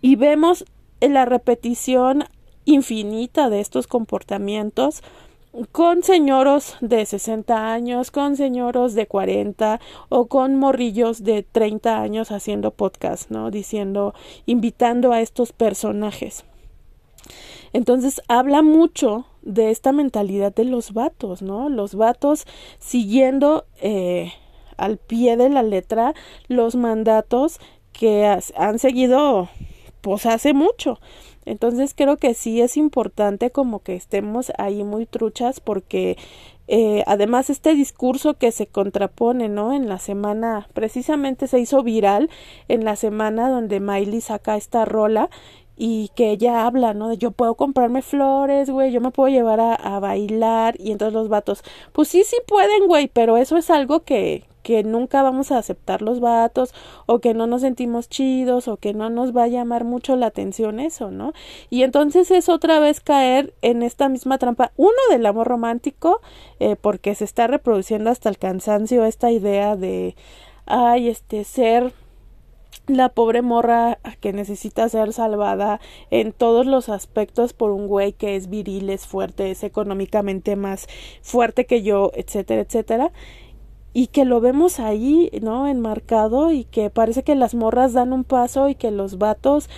Y 0.00 0.14
vemos 0.14 0.64
la 1.00 1.24
repetición 1.24 2.24
infinita 2.66 3.50
de 3.50 3.58
estos 3.60 3.88
comportamientos 3.88 5.02
con 5.72 6.02
señoros 6.02 6.76
de 6.80 7.04
60 7.04 7.72
años, 7.72 8.10
con 8.10 8.36
señoros 8.36 8.94
de 8.94 9.06
40 9.06 9.80
o 10.08 10.26
con 10.26 10.56
morrillos 10.56 11.24
de 11.24 11.42
30 11.42 12.00
años 12.00 12.30
haciendo 12.30 12.70
podcast, 12.70 13.30
¿no? 13.30 13.50
Diciendo, 13.50 14.14
invitando 14.46 15.12
a 15.12 15.20
estos 15.20 15.52
personajes. 15.52 16.44
Entonces 17.72 18.20
habla 18.28 18.62
mucho 18.62 19.26
de 19.42 19.70
esta 19.70 19.92
mentalidad 19.92 20.54
de 20.54 20.64
los 20.64 20.92
vatos, 20.92 21.42
¿no? 21.42 21.68
Los 21.68 21.94
vatos 21.94 22.46
siguiendo 22.78 23.64
eh, 23.80 24.32
al 24.76 24.98
pie 24.98 25.36
de 25.36 25.48
la 25.50 25.62
letra 25.62 26.14
los 26.48 26.74
mandatos 26.74 27.60
que 27.92 28.24
han 28.56 28.78
seguido 28.78 29.48
pues 30.00 30.26
hace 30.26 30.54
mucho. 30.54 30.98
Entonces 31.44 31.94
creo 31.96 32.16
que 32.16 32.34
sí 32.34 32.60
es 32.60 32.76
importante 32.76 33.50
como 33.50 33.80
que 33.80 33.94
estemos 33.94 34.52
ahí 34.58 34.84
muy 34.84 35.06
truchas 35.06 35.60
porque 35.60 36.16
eh, 36.68 37.02
además 37.06 37.50
este 37.50 37.74
discurso 37.74 38.34
que 38.34 38.52
se 38.52 38.66
contrapone, 38.66 39.48
¿no? 39.48 39.72
En 39.72 39.88
la 39.88 39.98
semana, 39.98 40.68
precisamente 40.72 41.46
se 41.48 41.58
hizo 41.58 41.82
viral 41.82 42.30
en 42.68 42.84
la 42.84 42.94
semana 42.96 43.48
donde 43.48 43.80
Miley 43.80 44.20
saca 44.20 44.56
esta 44.56 44.84
rola 44.84 45.30
y 45.76 46.10
que 46.14 46.30
ella 46.30 46.66
habla, 46.66 46.94
¿no? 46.94 47.08
De 47.08 47.16
yo 47.16 47.30
puedo 47.32 47.54
comprarme 47.54 48.02
flores, 48.02 48.70
güey, 48.70 48.92
yo 48.92 49.00
me 49.00 49.10
puedo 49.10 49.30
llevar 49.30 49.60
a, 49.60 49.74
a 49.74 49.98
bailar 49.98 50.76
y 50.78 50.92
entonces 50.92 51.14
los 51.14 51.28
vatos, 51.28 51.64
pues 51.92 52.08
sí, 52.08 52.22
sí 52.24 52.36
pueden, 52.46 52.86
güey, 52.86 53.08
pero 53.08 53.36
eso 53.38 53.56
es 53.56 53.70
algo 53.70 54.04
que, 54.04 54.44
que 54.62 54.82
nunca 54.82 55.22
vamos 55.22 55.52
a 55.52 55.58
aceptar 55.58 56.02
los 56.02 56.20
vatos 56.20 56.74
o 57.06 57.20
que 57.20 57.34
no 57.34 57.46
nos 57.46 57.62
sentimos 57.62 58.08
chidos 58.08 58.68
o 58.68 58.76
que 58.76 58.94
no 58.94 59.10
nos 59.10 59.36
va 59.36 59.44
a 59.44 59.48
llamar 59.48 59.84
mucho 59.84 60.16
la 60.16 60.26
atención 60.26 60.80
eso, 60.80 61.10
¿no? 61.10 61.32
Y 61.70 61.82
entonces 61.82 62.30
es 62.30 62.48
otra 62.48 62.80
vez 62.80 63.00
caer 63.00 63.54
en 63.62 63.82
esta 63.82 64.08
misma 64.08 64.38
trampa, 64.38 64.72
uno 64.76 64.92
del 65.10 65.26
amor 65.26 65.48
romántico, 65.48 66.20
eh, 66.58 66.76
porque 66.80 67.14
se 67.14 67.24
está 67.24 67.46
reproduciendo 67.46 68.10
hasta 68.10 68.28
el 68.28 68.38
cansancio 68.38 69.04
esta 69.04 69.30
idea 69.30 69.76
de, 69.76 70.14
ay, 70.66 71.08
este, 71.08 71.44
ser 71.44 71.92
la 72.86 73.08
pobre 73.08 73.42
morra 73.42 73.98
que 74.20 74.32
necesita 74.32 74.88
ser 74.88 75.12
salvada 75.12 75.80
en 76.10 76.32
todos 76.32 76.66
los 76.66 76.88
aspectos 76.88 77.52
por 77.52 77.70
un 77.70 77.86
güey 77.86 78.12
que 78.12 78.36
es 78.36 78.48
viril, 78.48 78.90
es 78.90 79.06
fuerte, 79.06 79.50
es 79.50 79.62
económicamente 79.62 80.56
más 80.56 80.86
fuerte 81.22 81.66
que 81.66 81.82
yo, 81.82 82.10
etcétera, 82.14 82.62
etcétera 82.62 83.12
y 83.92 84.06
que 84.08 84.24
lo 84.24 84.40
vemos 84.40 84.78
ahí, 84.78 85.30
¿no? 85.42 85.66
Enmarcado 85.66 86.52
y 86.52 86.64
que 86.64 86.90
parece 86.90 87.22
que 87.22 87.34
las 87.34 87.54
morras 87.54 87.92
dan 87.92 88.12
un 88.12 88.24
paso 88.24 88.68
y 88.68 88.74
que 88.74 88.90
los 88.90 89.18
vatos 89.18 89.68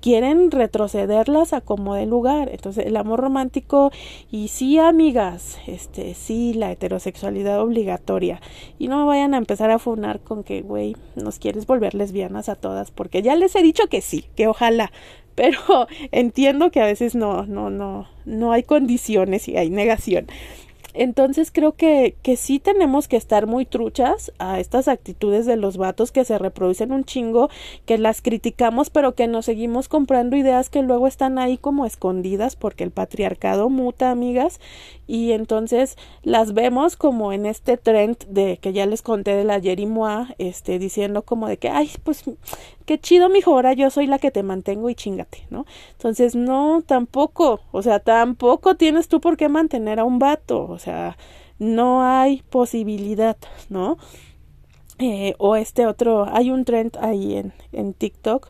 quieren 0.00 0.50
retrocederlas 0.50 1.52
a 1.52 1.60
como 1.60 1.94
de 1.94 2.06
lugar. 2.06 2.48
Entonces, 2.52 2.86
el 2.86 2.96
amor 2.96 3.20
romántico 3.20 3.90
y 4.30 4.48
sí, 4.48 4.78
amigas, 4.78 5.58
este, 5.66 6.14
sí, 6.14 6.54
la 6.54 6.70
heterosexualidad 6.70 7.60
obligatoria. 7.60 8.40
Y 8.78 8.88
no 8.88 9.06
vayan 9.06 9.34
a 9.34 9.38
empezar 9.38 9.70
a 9.70 9.78
funar 9.78 10.20
con 10.20 10.44
que, 10.44 10.62
güey, 10.62 10.96
nos 11.16 11.38
quieres 11.38 11.66
volver 11.66 11.94
lesbianas 11.94 12.48
a 12.48 12.54
todas, 12.54 12.90
porque 12.90 13.22
ya 13.22 13.34
les 13.34 13.56
he 13.56 13.62
dicho 13.62 13.88
que 13.88 14.00
sí, 14.00 14.26
que 14.36 14.46
ojalá, 14.46 14.92
pero 15.34 15.58
entiendo 16.12 16.70
que 16.70 16.80
a 16.80 16.86
veces 16.86 17.14
no, 17.14 17.46
no, 17.46 17.70
no, 17.70 18.08
no 18.24 18.52
hay 18.52 18.62
condiciones 18.62 19.48
y 19.48 19.56
hay 19.56 19.70
negación. 19.70 20.26
Entonces 20.94 21.50
creo 21.52 21.72
que, 21.72 22.16
que 22.22 22.36
sí 22.36 22.58
tenemos 22.58 23.08
que 23.08 23.16
estar 23.16 23.46
muy 23.46 23.66
truchas 23.66 24.32
a 24.38 24.58
estas 24.58 24.88
actitudes 24.88 25.46
de 25.46 25.56
los 25.56 25.76
vatos 25.76 26.12
que 26.12 26.24
se 26.24 26.38
reproducen 26.38 26.92
un 26.92 27.04
chingo, 27.04 27.50
que 27.86 27.98
las 27.98 28.22
criticamos, 28.22 28.90
pero 28.90 29.14
que 29.14 29.26
nos 29.26 29.44
seguimos 29.44 29.88
comprando 29.88 30.36
ideas 30.36 30.70
que 30.70 30.82
luego 30.82 31.06
están 31.06 31.38
ahí 31.38 31.58
como 31.58 31.86
escondidas 31.86 32.56
porque 32.56 32.84
el 32.84 32.90
patriarcado 32.90 33.68
muta, 33.68 34.10
amigas, 34.10 34.60
y 35.06 35.32
entonces 35.32 35.96
las 36.22 36.52
vemos 36.52 36.96
como 36.96 37.32
en 37.32 37.46
este 37.46 37.76
trend 37.76 38.16
de 38.28 38.58
que 38.58 38.72
ya 38.72 38.86
les 38.86 39.02
conté 39.02 39.34
de 39.34 39.44
la 39.44 39.60
Jerimoa, 39.60 40.34
este, 40.38 40.78
diciendo 40.78 41.22
como 41.22 41.48
de 41.48 41.56
que, 41.56 41.68
ay, 41.68 41.90
pues 42.04 42.24
qué 42.88 42.98
chido, 42.98 43.28
mijo, 43.28 43.52
ahora 43.52 43.74
yo 43.74 43.90
soy 43.90 44.06
la 44.06 44.18
que 44.18 44.30
te 44.30 44.42
mantengo 44.42 44.88
y 44.88 44.94
chingate, 44.94 45.46
¿no? 45.50 45.66
Entonces, 45.92 46.34
no, 46.34 46.82
tampoco, 46.86 47.60
o 47.70 47.82
sea, 47.82 48.00
tampoco 48.00 48.76
tienes 48.76 49.08
tú 49.08 49.20
por 49.20 49.36
qué 49.36 49.50
mantener 49.50 50.00
a 50.00 50.04
un 50.04 50.18
vato, 50.18 50.62
o 50.66 50.78
sea, 50.78 51.18
no 51.58 52.02
hay 52.02 52.40
posibilidad, 52.48 53.36
¿no? 53.68 53.98
Eh, 54.98 55.34
o 55.36 55.54
este 55.56 55.86
otro, 55.86 56.26
hay 56.32 56.50
un 56.50 56.64
trend 56.64 56.96
ahí 57.02 57.34
en, 57.34 57.52
en 57.72 57.92
TikTok 57.92 58.48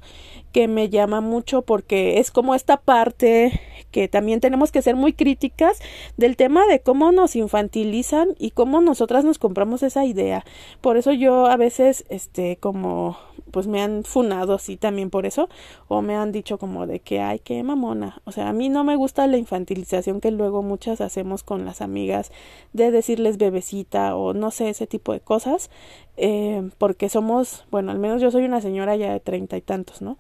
que 0.59 0.67
me 0.67 0.89
llama 0.89 1.21
mucho 1.21 1.63
porque 1.63 2.19
es 2.19 2.33
como 2.33 2.53
esta 2.53 2.79
parte 2.79 3.61
que 3.93 4.09
también 4.09 4.41
tenemos 4.41 4.73
que 4.73 4.83
ser 4.83 4.97
muy 4.97 5.13
críticas 5.13 5.79
del 6.17 6.37
tema 6.37 6.67
de 6.67 6.81
cómo 6.81 7.13
nos 7.13 7.37
infantilizan 7.37 8.35
y 8.41 8.51
cómo 8.51 8.81
nosotras 8.81 9.25
nos 9.25 9.39
compramos 9.39 9.85
esa 9.85 10.05
idea. 10.05 10.45
Por 10.81 10.97
eso 10.97 11.13
yo 11.13 11.47
a 11.47 11.57
veces, 11.57 12.05
este, 12.09 12.57
como, 12.57 13.17
pues 13.53 13.69
me 13.69 13.81
han 13.81 14.03
funado 14.03 14.55
así 14.55 14.77
también 14.77 15.11
por 15.11 15.27
eso, 15.27 15.49
o 15.87 16.03
me 16.03 16.17
han 16.17 16.33
dicho 16.33 16.59
como 16.59 16.89
de 16.89 16.99
que, 16.99 17.21
ay, 17.21 17.39
qué 17.39 17.63
mamona. 17.63 18.21
O 18.25 18.33
sea, 18.33 18.49
a 18.49 18.53
mí 18.53 18.69
no 18.69 18.83
me 18.83 18.97
gusta 18.97 19.29
la 19.29 19.39
infantilización 19.39 20.21
que 20.21 20.33
luego 20.33 20.65
muchas 20.65 21.01
hacemos 21.01 21.45
con 21.45 21.65
las 21.65 21.81
amigas 21.81 22.33
de 22.73 22.91
decirles 22.91 23.39
bebecita 23.39 24.17
o 24.17 24.35
no 24.35 24.51
sé, 24.51 24.71
ese 24.71 24.89
tipo 24.89 25.13
de 25.13 25.21
cosas, 25.21 25.71
eh, 26.19 26.69
porque 26.79 27.09
somos, 27.09 27.65
bueno, 27.71 27.93
al 27.93 27.99
menos 27.99 28.21
yo 28.21 28.31
soy 28.31 28.45
una 28.45 28.61
señora 28.61 28.97
ya 28.97 29.13
de 29.13 29.21
treinta 29.21 29.57
y 29.57 29.61
tantos, 29.63 30.03
¿no? 30.03 30.19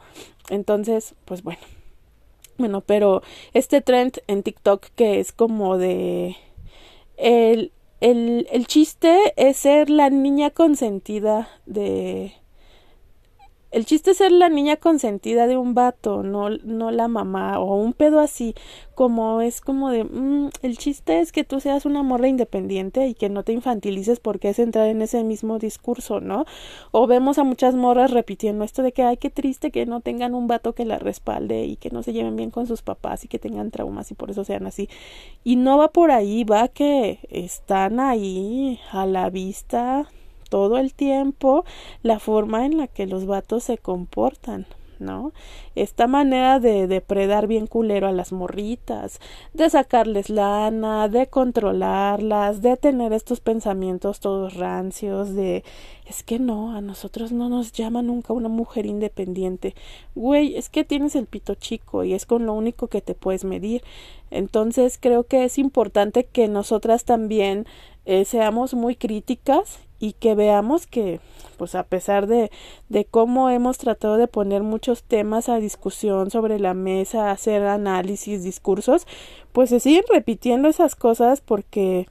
Entonces, 0.48 1.14
pues 1.24 1.42
bueno. 1.42 1.60
Bueno, 2.56 2.80
pero 2.80 3.22
este 3.54 3.80
trend 3.80 4.18
en 4.26 4.42
TikTok 4.42 4.86
que 4.96 5.20
es 5.20 5.30
como 5.32 5.78
de 5.78 6.36
el, 7.16 7.70
el, 8.00 8.48
el 8.50 8.66
chiste 8.66 9.32
es 9.36 9.58
ser 9.58 9.90
la 9.90 10.10
niña 10.10 10.50
consentida 10.50 11.48
de 11.66 12.32
el 13.70 13.84
chiste 13.84 14.12
es 14.12 14.18
ser 14.18 14.32
la 14.32 14.48
niña 14.48 14.76
consentida 14.76 15.46
de 15.46 15.58
un 15.58 15.74
vato, 15.74 16.22
no, 16.22 16.48
no 16.50 16.90
la 16.90 17.06
mamá 17.06 17.58
o 17.58 17.76
un 17.76 17.92
pedo 17.92 18.18
así, 18.18 18.54
como 18.94 19.42
es 19.42 19.60
como 19.60 19.90
de, 19.90 20.04
mm, 20.04 20.50
el 20.62 20.78
chiste 20.78 21.20
es 21.20 21.32
que 21.32 21.44
tú 21.44 21.60
seas 21.60 21.84
una 21.84 22.02
morra 22.02 22.28
independiente 22.28 23.06
y 23.06 23.14
que 23.14 23.28
no 23.28 23.42
te 23.42 23.52
infantilices 23.52 24.20
porque 24.20 24.48
es 24.48 24.58
entrar 24.58 24.88
en 24.88 25.02
ese 25.02 25.22
mismo 25.22 25.58
discurso, 25.58 26.20
¿no? 26.20 26.46
O 26.92 27.06
vemos 27.06 27.38
a 27.38 27.44
muchas 27.44 27.74
morras 27.74 28.10
repitiendo 28.10 28.64
esto 28.64 28.82
de 28.82 28.92
que, 28.92 29.02
ay, 29.02 29.18
qué 29.18 29.30
triste 29.30 29.70
que 29.70 29.86
no 29.86 30.00
tengan 30.00 30.34
un 30.34 30.46
vato 30.46 30.74
que 30.74 30.84
la 30.84 30.98
respalde 30.98 31.64
y 31.64 31.76
que 31.76 31.90
no 31.90 32.02
se 32.02 32.12
lleven 32.12 32.36
bien 32.36 32.50
con 32.50 32.66
sus 32.66 32.82
papás 32.82 33.24
y 33.24 33.28
que 33.28 33.38
tengan 33.38 33.70
traumas 33.70 34.10
y 34.10 34.14
por 34.14 34.30
eso 34.30 34.44
sean 34.44 34.66
así. 34.66 34.88
Y 35.44 35.56
no 35.56 35.78
va 35.78 35.88
por 35.88 36.10
ahí, 36.10 36.44
va 36.44 36.68
que 36.68 37.20
están 37.30 38.00
ahí 38.00 38.80
a 38.92 39.06
la 39.06 39.30
vista 39.30 40.08
todo 40.48 40.78
el 40.78 40.94
tiempo 40.94 41.64
la 42.02 42.18
forma 42.18 42.66
en 42.66 42.76
la 42.78 42.86
que 42.86 43.06
los 43.06 43.26
vatos 43.26 43.64
se 43.64 43.78
comportan. 43.78 44.66
¿no? 45.00 45.32
Esta 45.74 46.06
manera 46.06 46.60
de 46.60 46.86
depredar 46.86 47.46
bien 47.46 47.66
culero 47.66 48.08
a 48.08 48.12
las 48.12 48.32
morritas, 48.32 49.20
de 49.54 49.70
sacarles 49.70 50.30
lana, 50.30 51.08
de 51.08 51.26
controlarlas, 51.28 52.62
de 52.62 52.76
tener 52.76 53.12
estos 53.12 53.40
pensamientos 53.40 54.20
todos 54.20 54.54
rancios, 54.54 55.34
de 55.34 55.64
es 56.06 56.22
que 56.22 56.38
no, 56.38 56.74
a 56.74 56.80
nosotros 56.80 57.32
no 57.32 57.48
nos 57.48 57.72
llama 57.72 58.02
nunca 58.02 58.32
una 58.32 58.48
mujer 58.48 58.86
independiente. 58.86 59.74
Güey, 60.14 60.56
es 60.56 60.70
que 60.70 60.84
tienes 60.84 61.14
el 61.14 61.26
pito 61.26 61.54
chico 61.54 62.02
y 62.02 62.14
es 62.14 62.24
con 62.24 62.46
lo 62.46 62.54
único 62.54 62.88
que 62.88 63.02
te 63.02 63.14
puedes 63.14 63.44
medir. 63.44 63.82
Entonces 64.30 64.98
creo 65.00 65.24
que 65.24 65.44
es 65.44 65.58
importante 65.58 66.24
que 66.24 66.48
nosotras 66.48 67.04
también 67.04 67.66
eh, 68.06 68.24
seamos 68.24 68.72
muy 68.72 68.96
críticas 68.96 69.80
y 69.98 70.12
que 70.14 70.34
veamos 70.34 70.86
que 70.86 71.20
pues 71.56 71.74
a 71.74 71.82
pesar 71.82 72.26
de, 72.26 72.50
de 72.88 73.04
cómo 73.04 73.50
hemos 73.50 73.78
tratado 73.78 74.16
de 74.16 74.28
poner 74.28 74.62
muchos 74.62 75.02
temas 75.02 75.48
a 75.48 75.56
discusión 75.56 76.30
sobre 76.30 76.60
la 76.60 76.72
mesa, 76.72 77.30
hacer 77.30 77.64
análisis, 77.64 78.44
discursos, 78.44 79.06
pues 79.52 79.70
se 79.70 79.80
siguen 79.80 80.04
repitiendo 80.08 80.68
esas 80.68 80.94
cosas 80.94 81.40
porque 81.40 82.08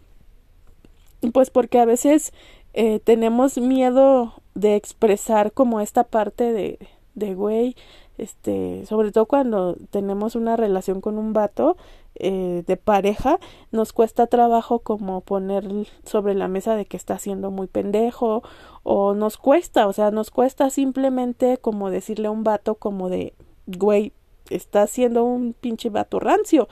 pues 1.34 1.50
porque 1.50 1.80
a 1.80 1.86
veces 1.86 2.34
eh, 2.74 3.00
tenemos 3.04 3.58
miedo 3.58 4.34
de 4.54 4.76
expresar 4.76 5.52
como 5.54 5.80
esta 5.80 6.04
parte 6.04 6.52
de 6.52 6.80
de 7.16 7.34
güey 7.34 7.76
este 8.18 8.86
sobre 8.86 9.12
todo 9.12 9.26
cuando 9.26 9.76
tenemos 9.90 10.36
una 10.36 10.56
relación 10.56 11.02
con 11.02 11.18
un 11.18 11.34
vato 11.34 11.78
eh, 12.16 12.64
de 12.66 12.78
pareja 12.78 13.40
nos 13.72 13.94
cuesta 13.94 14.26
trabajo 14.26 14.80
como 14.80 15.22
poner 15.22 15.66
sobre 16.04 16.34
la 16.34 16.48
mesa 16.48 16.76
de 16.76 16.86
que 16.86 16.98
está 16.98 17.20
siendo 17.20 17.52
muy 17.52 17.68
pendejo 17.68 18.42
o 18.82 19.14
nos 19.14 19.38
cuesta, 19.38 19.86
o 19.88 19.94
sea, 19.94 20.12
nos 20.12 20.32
cuesta 20.32 20.70
simplemente 20.70 21.58
como 21.58 21.92
decirle 21.92 22.30
a 22.30 22.32
un 22.32 22.44
vato 22.44 22.76
como 22.76 23.10
de, 23.10 23.34
güey, 23.68 24.14
está 24.50 24.88
siendo 24.88 25.26
un 25.26 25.54
pinche 25.54 25.90
vato 25.90 26.20
rancio. 26.20 26.68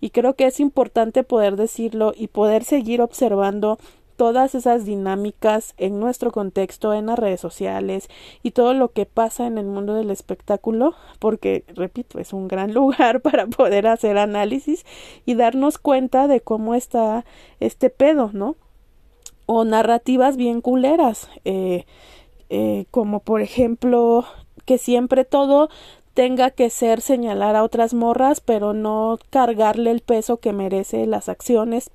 Y 0.00 0.10
creo 0.10 0.34
que 0.34 0.46
es 0.46 0.58
importante 0.58 1.22
poder 1.22 1.54
decirlo 1.54 2.12
y 2.16 2.26
poder 2.26 2.64
seguir 2.64 3.00
observando 3.00 3.78
todas 4.22 4.54
esas 4.54 4.84
dinámicas 4.84 5.74
en 5.78 5.98
nuestro 5.98 6.30
contexto, 6.30 6.94
en 6.94 7.06
las 7.06 7.18
redes 7.18 7.40
sociales 7.40 8.08
y 8.44 8.52
todo 8.52 8.72
lo 8.72 8.92
que 8.92 9.04
pasa 9.04 9.48
en 9.48 9.58
el 9.58 9.66
mundo 9.66 9.94
del 9.94 10.12
espectáculo, 10.12 10.94
porque, 11.18 11.64
repito, 11.74 12.20
es 12.20 12.32
un 12.32 12.46
gran 12.46 12.72
lugar 12.78 13.20
para 13.20 13.48
poder 13.48 13.88
hacer 13.88 14.18
análisis 14.18 14.86
y 15.26 15.34
darnos 15.34 15.78
cuenta 15.78 16.28
de 16.28 16.40
cómo 16.40 16.76
está 16.76 17.24
este 17.58 17.90
pedo, 17.90 18.30
¿no? 18.32 18.54
O 19.46 19.64
narrativas 19.64 20.36
bien 20.36 20.60
culeras, 20.60 21.28
eh, 21.44 21.84
eh, 22.48 22.84
como 22.92 23.18
por 23.18 23.40
ejemplo 23.40 24.24
que 24.64 24.78
siempre 24.78 25.24
todo 25.24 25.68
tenga 26.14 26.52
que 26.52 26.70
ser 26.70 27.00
señalar 27.00 27.56
a 27.56 27.64
otras 27.64 27.92
morras, 27.92 28.40
pero 28.40 28.72
no 28.72 29.18
cargarle 29.30 29.90
el 29.90 30.00
peso 30.00 30.36
que 30.36 30.52
merece 30.52 31.06
las 31.06 31.28
acciones 31.28 31.90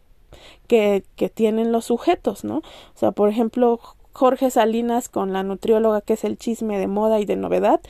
que, 0.67 1.03
que 1.15 1.29
tienen 1.29 1.71
los 1.71 1.85
sujetos, 1.85 2.43
¿no? 2.43 2.57
O 2.57 2.97
sea, 2.97 3.11
por 3.11 3.29
ejemplo, 3.29 3.79
Jorge 4.17 4.49
Salinas 4.49 5.09
con 5.09 5.31
la 5.31 5.43
nutrióloga 5.43 6.01
que 6.01 6.13
es 6.13 6.23
el 6.23 6.39
chisme 6.39 6.79
de 6.79 6.87
moda 6.87 7.19
y 7.19 7.25
de 7.25 7.35
novedad, 7.35 7.81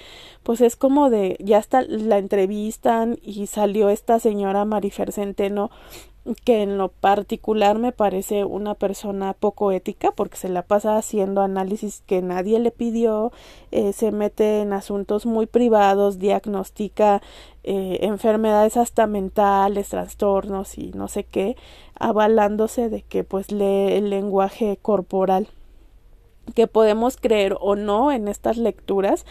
pues 0.43 0.60
es 0.60 0.76
como 0.76 1.10
de 1.10 1.38
ya 1.39 1.58
está 1.58 1.84
la 1.84 2.17
entrevistan 2.17 3.17
y 3.21 3.47
salió 3.47 3.89
esta 3.89 4.19
señora 4.19 4.65
Marifer 4.65 5.13
Centeno 5.13 5.71
que 6.36 6.62
en 6.63 6.78
lo 6.78 6.90
particular 6.90 7.78
me 7.78 7.92
parece 7.92 8.44
una 8.44 8.74
persona 8.74 9.34
poco 9.34 9.72
ética 9.72 10.12
porque 10.12 10.38
se 10.38 10.50
la 10.50 10.62
pasa 10.62 10.98
haciendo 10.98 11.42
análisis 11.42 12.04
que 12.06 12.22
nadie 12.22 12.60
le 12.60 12.72
pidió, 12.72 13.32
eh, 13.72 13.94
se 13.94 14.12
mete 14.12 14.62
en 14.62 14.74
asuntos 14.74 15.26
muy 15.26 15.46
privados, 15.46 16.20
diagnostica 16.20 17.22
eh, 17.63 18.00
enfermedades 18.02 18.78
hasta 18.78 19.08
mentales, 19.08 19.90
trastornos 19.90 20.78
y 20.78 20.92
no 20.94 21.08
sé 21.08 21.24
qué, 21.24 21.56
avalándose 21.96 22.90
de 22.90 23.02
que 23.02 23.24
pues 23.24 23.52
lee 23.52 23.94
el 23.94 24.10
lenguaje 24.10 24.78
corporal. 24.82 25.48
Que 26.56 26.66
podemos 26.66 27.18
creer 27.18 27.58
o 27.60 27.76
no 27.76 28.13
en 28.13 28.30
estas 28.30 28.56
lecturas, 28.56 29.26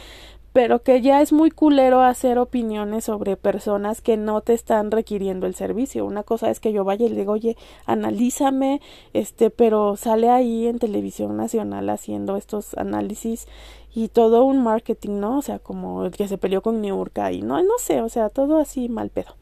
pero 0.56 0.82
que 0.82 1.02
ya 1.02 1.20
es 1.20 1.34
muy 1.34 1.50
culero 1.50 2.00
hacer 2.00 2.38
opiniones 2.38 3.04
sobre 3.04 3.36
personas 3.36 4.00
que 4.00 4.16
no 4.16 4.40
te 4.40 4.54
están 4.54 4.90
requiriendo 4.90 5.46
el 5.46 5.54
servicio. 5.54 6.06
Una 6.06 6.22
cosa 6.22 6.50
es 6.50 6.60
que 6.60 6.72
yo 6.72 6.82
vaya 6.82 7.04
y 7.04 7.10
le 7.10 7.16
digo, 7.16 7.32
oye, 7.32 7.58
analízame, 7.84 8.80
este, 9.12 9.50
pero 9.50 9.96
sale 9.96 10.30
ahí 10.30 10.66
en 10.66 10.78
televisión 10.78 11.36
nacional 11.36 11.90
haciendo 11.90 12.38
estos 12.38 12.72
análisis 12.78 13.46
y 13.94 14.08
todo 14.08 14.44
un 14.44 14.62
marketing, 14.62 15.20
¿no? 15.20 15.36
O 15.36 15.42
sea, 15.42 15.58
como 15.58 16.06
el 16.06 16.12
que 16.12 16.26
se 16.26 16.38
peleó 16.38 16.62
con 16.62 16.80
Niurka 16.80 17.32
y 17.32 17.42
no, 17.42 17.62
no 17.62 17.74
sé, 17.78 18.00
o 18.00 18.08
sea, 18.08 18.30
todo 18.30 18.56
así 18.56 18.88
mal 18.88 19.10
pedo. 19.10 19.34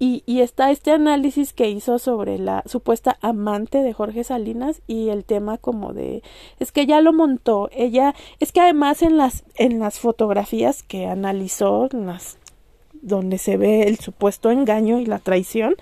Y, 0.00 0.22
y, 0.26 0.42
está 0.42 0.70
este 0.70 0.92
análisis 0.92 1.52
que 1.52 1.68
hizo 1.68 1.98
sobre 1.98 2.38
la 2.38 2.62
supuesta 2.66 3.18
amante 3.20 3.78
de 3.78 3.92
Jorge 3.92 4.22
Salinas 4.22 4.80
y 4.86 5.08
el 5.08 5.24
tema 5.24 5.58
como 5.58 5.92
de 5.92 6.22
es 6.60 6.70
que 6.70 6.86
ya 6.86 7.00
lo 7.00 7.12
montó 7.12 7.68
ella 7.72 8.14
es 8.38 8.52
que 8.52 8.60
además 8.60 9.02
en 9.02 9.16
las 9.16 9.42
en 9.56 9.80
las 9.80 9.98
fotografías 9.98 10.84
que 10.84 11.06
analizó 11.06 11.88
las 11.92 12.38
donde 13.02 13.38
se 13.38 13.56
ve 13.56 13.82
el 13.88 13.98
supuesto 13.98 14.50
engaño 14.50 15.00
y 15.00 15.06
la 15.06 15.18
traición 15.18 15.74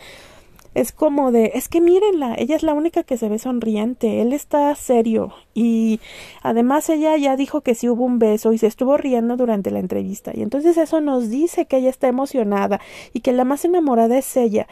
es 0.76 0.92
como 0.92 1.32
de, 1.32 1.52
es 1.54 1.68
que 1.68 1.80
mírenla, 1.80 2.34
ella 2.36 2.54
es 2.54 2.62
la 2.62 2.74
única 2.74 3.02
que 3.02 3.16
se 3.16 3.30
ve 3.30 3.38
sonriente, 3.38 4.20
él 4.20 4.34
está 4.34 4.74
serio 4.74 5.32
y 5.54 6.00
además 6.42 6.90
ella 6.90 7.16
ya 7.16 7.34
dijo 7.34 7.62
que 7.62 7.74
sí 7.74 7.88
hubo 7.88 8.04
un 8.04 8.18
beso 8.18 8.52
y 8.52 8.58
se 8.58 8.66
estuvo 8.66 8.98
riendo 8.98 9.38
durante 9.38 9.70
la 9.70 9.78
entrevista. 9.78 10.32
Y 10.34 10.42
entonces 10.42 10.76
eso 10.76 11.00
nos 11.00 11.30
dice 11.30 11.64
que 11.64 11.78
ella 11.78 11.88
está 11.88 12.08
emocionada 12.08 12.78
y 13.14 13.20
que 13.20 13.32
la 13.32 13.44
más 13.44 13.64
enamorada 13.64 14.18
es 14.18 14.36
ella. 14.36 14.66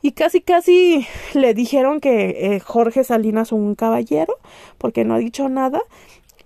Y 0.00 0.12
casi 0.12 0.40
casi 0.40 1.08
le 1.34 1.54
dijeron 1.54 1.98
que 2.00 2.54
eh, 2.54 2.60
Jorge 2.60 3.02
Salinas 3.02 3.50
un 3.50 3.74
caballero 3.74 4.34
porque 4.78 5.04
no 5.04 5.14
ha 5.14 5.18
dicho 5.18 5.48
nada 5.48 5.80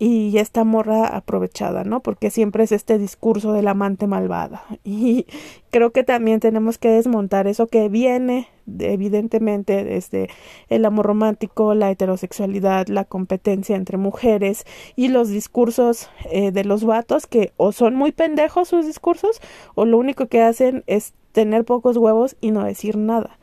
y 0.04 0.36
esta 0.38 0.64
morra 0.64 1.06
aprovechada, 1.06 1.84
¿no? 1.84 2.00
Porque 2.00 2.30
siempre 2.32 2.64
es 2.64 2.72
este 2.72 2.98
discurso 2.98 3.52
del 3.52 3.68
amante 3.68 4.08
malvada. 4.08 4.64
Y 4.84 5.26
creo 5.70 5.92
que 5.92 6.02
también 6.02 6.40
tenemos 6.40 6.76
que 6.76 6.88
desmontar 6.88 7.46
eso 7.46 7.68
que 7.68 7.88
viene 7.88 8.48
evidentemente 8.80 9.84
desde 9.84 10.28
el 10.68 10.84
amor 10.86 11.06
romántico, 11.06 11.74
la 11.74 11.88
heterosexualidad, 11.88 12.88
la 12.88 13.04
competencia 13.04 13.76
entre 13.76 13.96
mujeres 13.96 14.64
y 14.96 15.06
los 15.06 15.28
discursos 15.28 16.10
eh, 16.32 16.50
de 16.50 16.64
los 16.64 16.82
vatos 16.82 17.28
que 17.28 17.52
o 17.56 17.70
son 17.70 17.94
muy 17.94 18.10
pendejos 18.10 18.68
sus 18.68 18.84
discursos 18.84 19.40
o 19.76 19.84
lo 19.84 19.98
único 19.98 20.26
que 20.26 20.42
hacen 20.42 20.82
es 20.88 21.14
tener 21.30 21.64
pocos 21.64 21.96
huevos 21.96 22.34
y 22.40 22.50
no 22.50 22.64
decir 22.64 22.96
nada. 22.96 23.38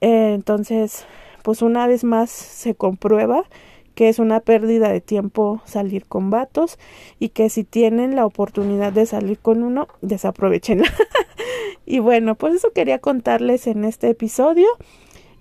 Eh, 0.00 0.32
entonces, 0.34 1.06
pues 1.42 1.60
una 1.60 1.88
vez 1.88 2.04
más 2.04 2.30
se 2.30 2.76
comprueba 2.76 3.44
que 3.94 4.08
es 4.08 4.18
una 4.18 4.40
pérdida 4.40 4.90
de 4.90 5.00
tiempo 5.00 5.62
salir 5.64 6.06
con 6.06 6.30
vatos 6.30 6.78
y 7.18 7.30
que 7.30 7.50
si 7.50 7.64
tienen 7.64 8.16
la 8.16 8.26
oportunidad 8.26 8.92
de 8.92 9.06
salir 9.06 9.38
con 9.38 9.62
uno, 9.62 9.88
desaprovechenla. 10.00 10.88
y 11.86 11.98
bueno, 11.98 12.34
pues 12.34 12.54
eso 12.54 12.72
quería 12.72 12.98
contarles 12.98 13.66
en 13.66 13.84
este 13.84 14.08
episodio 14.08 14.66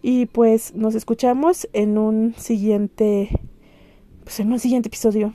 y 0.01 0.25
pues 0.27 0.75
nos 0.75 0.95
escuchamos 0.95 1.69
en 1.73 1.97
un 1.97 2.33
siguiente 2.37 3.29
pues 4.23 4.39
en 4.39 4.51
un 4.51 4.59
siguiente 4.59 4.87
episodio. 4.87 5.33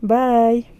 Bye. 0.00 0.73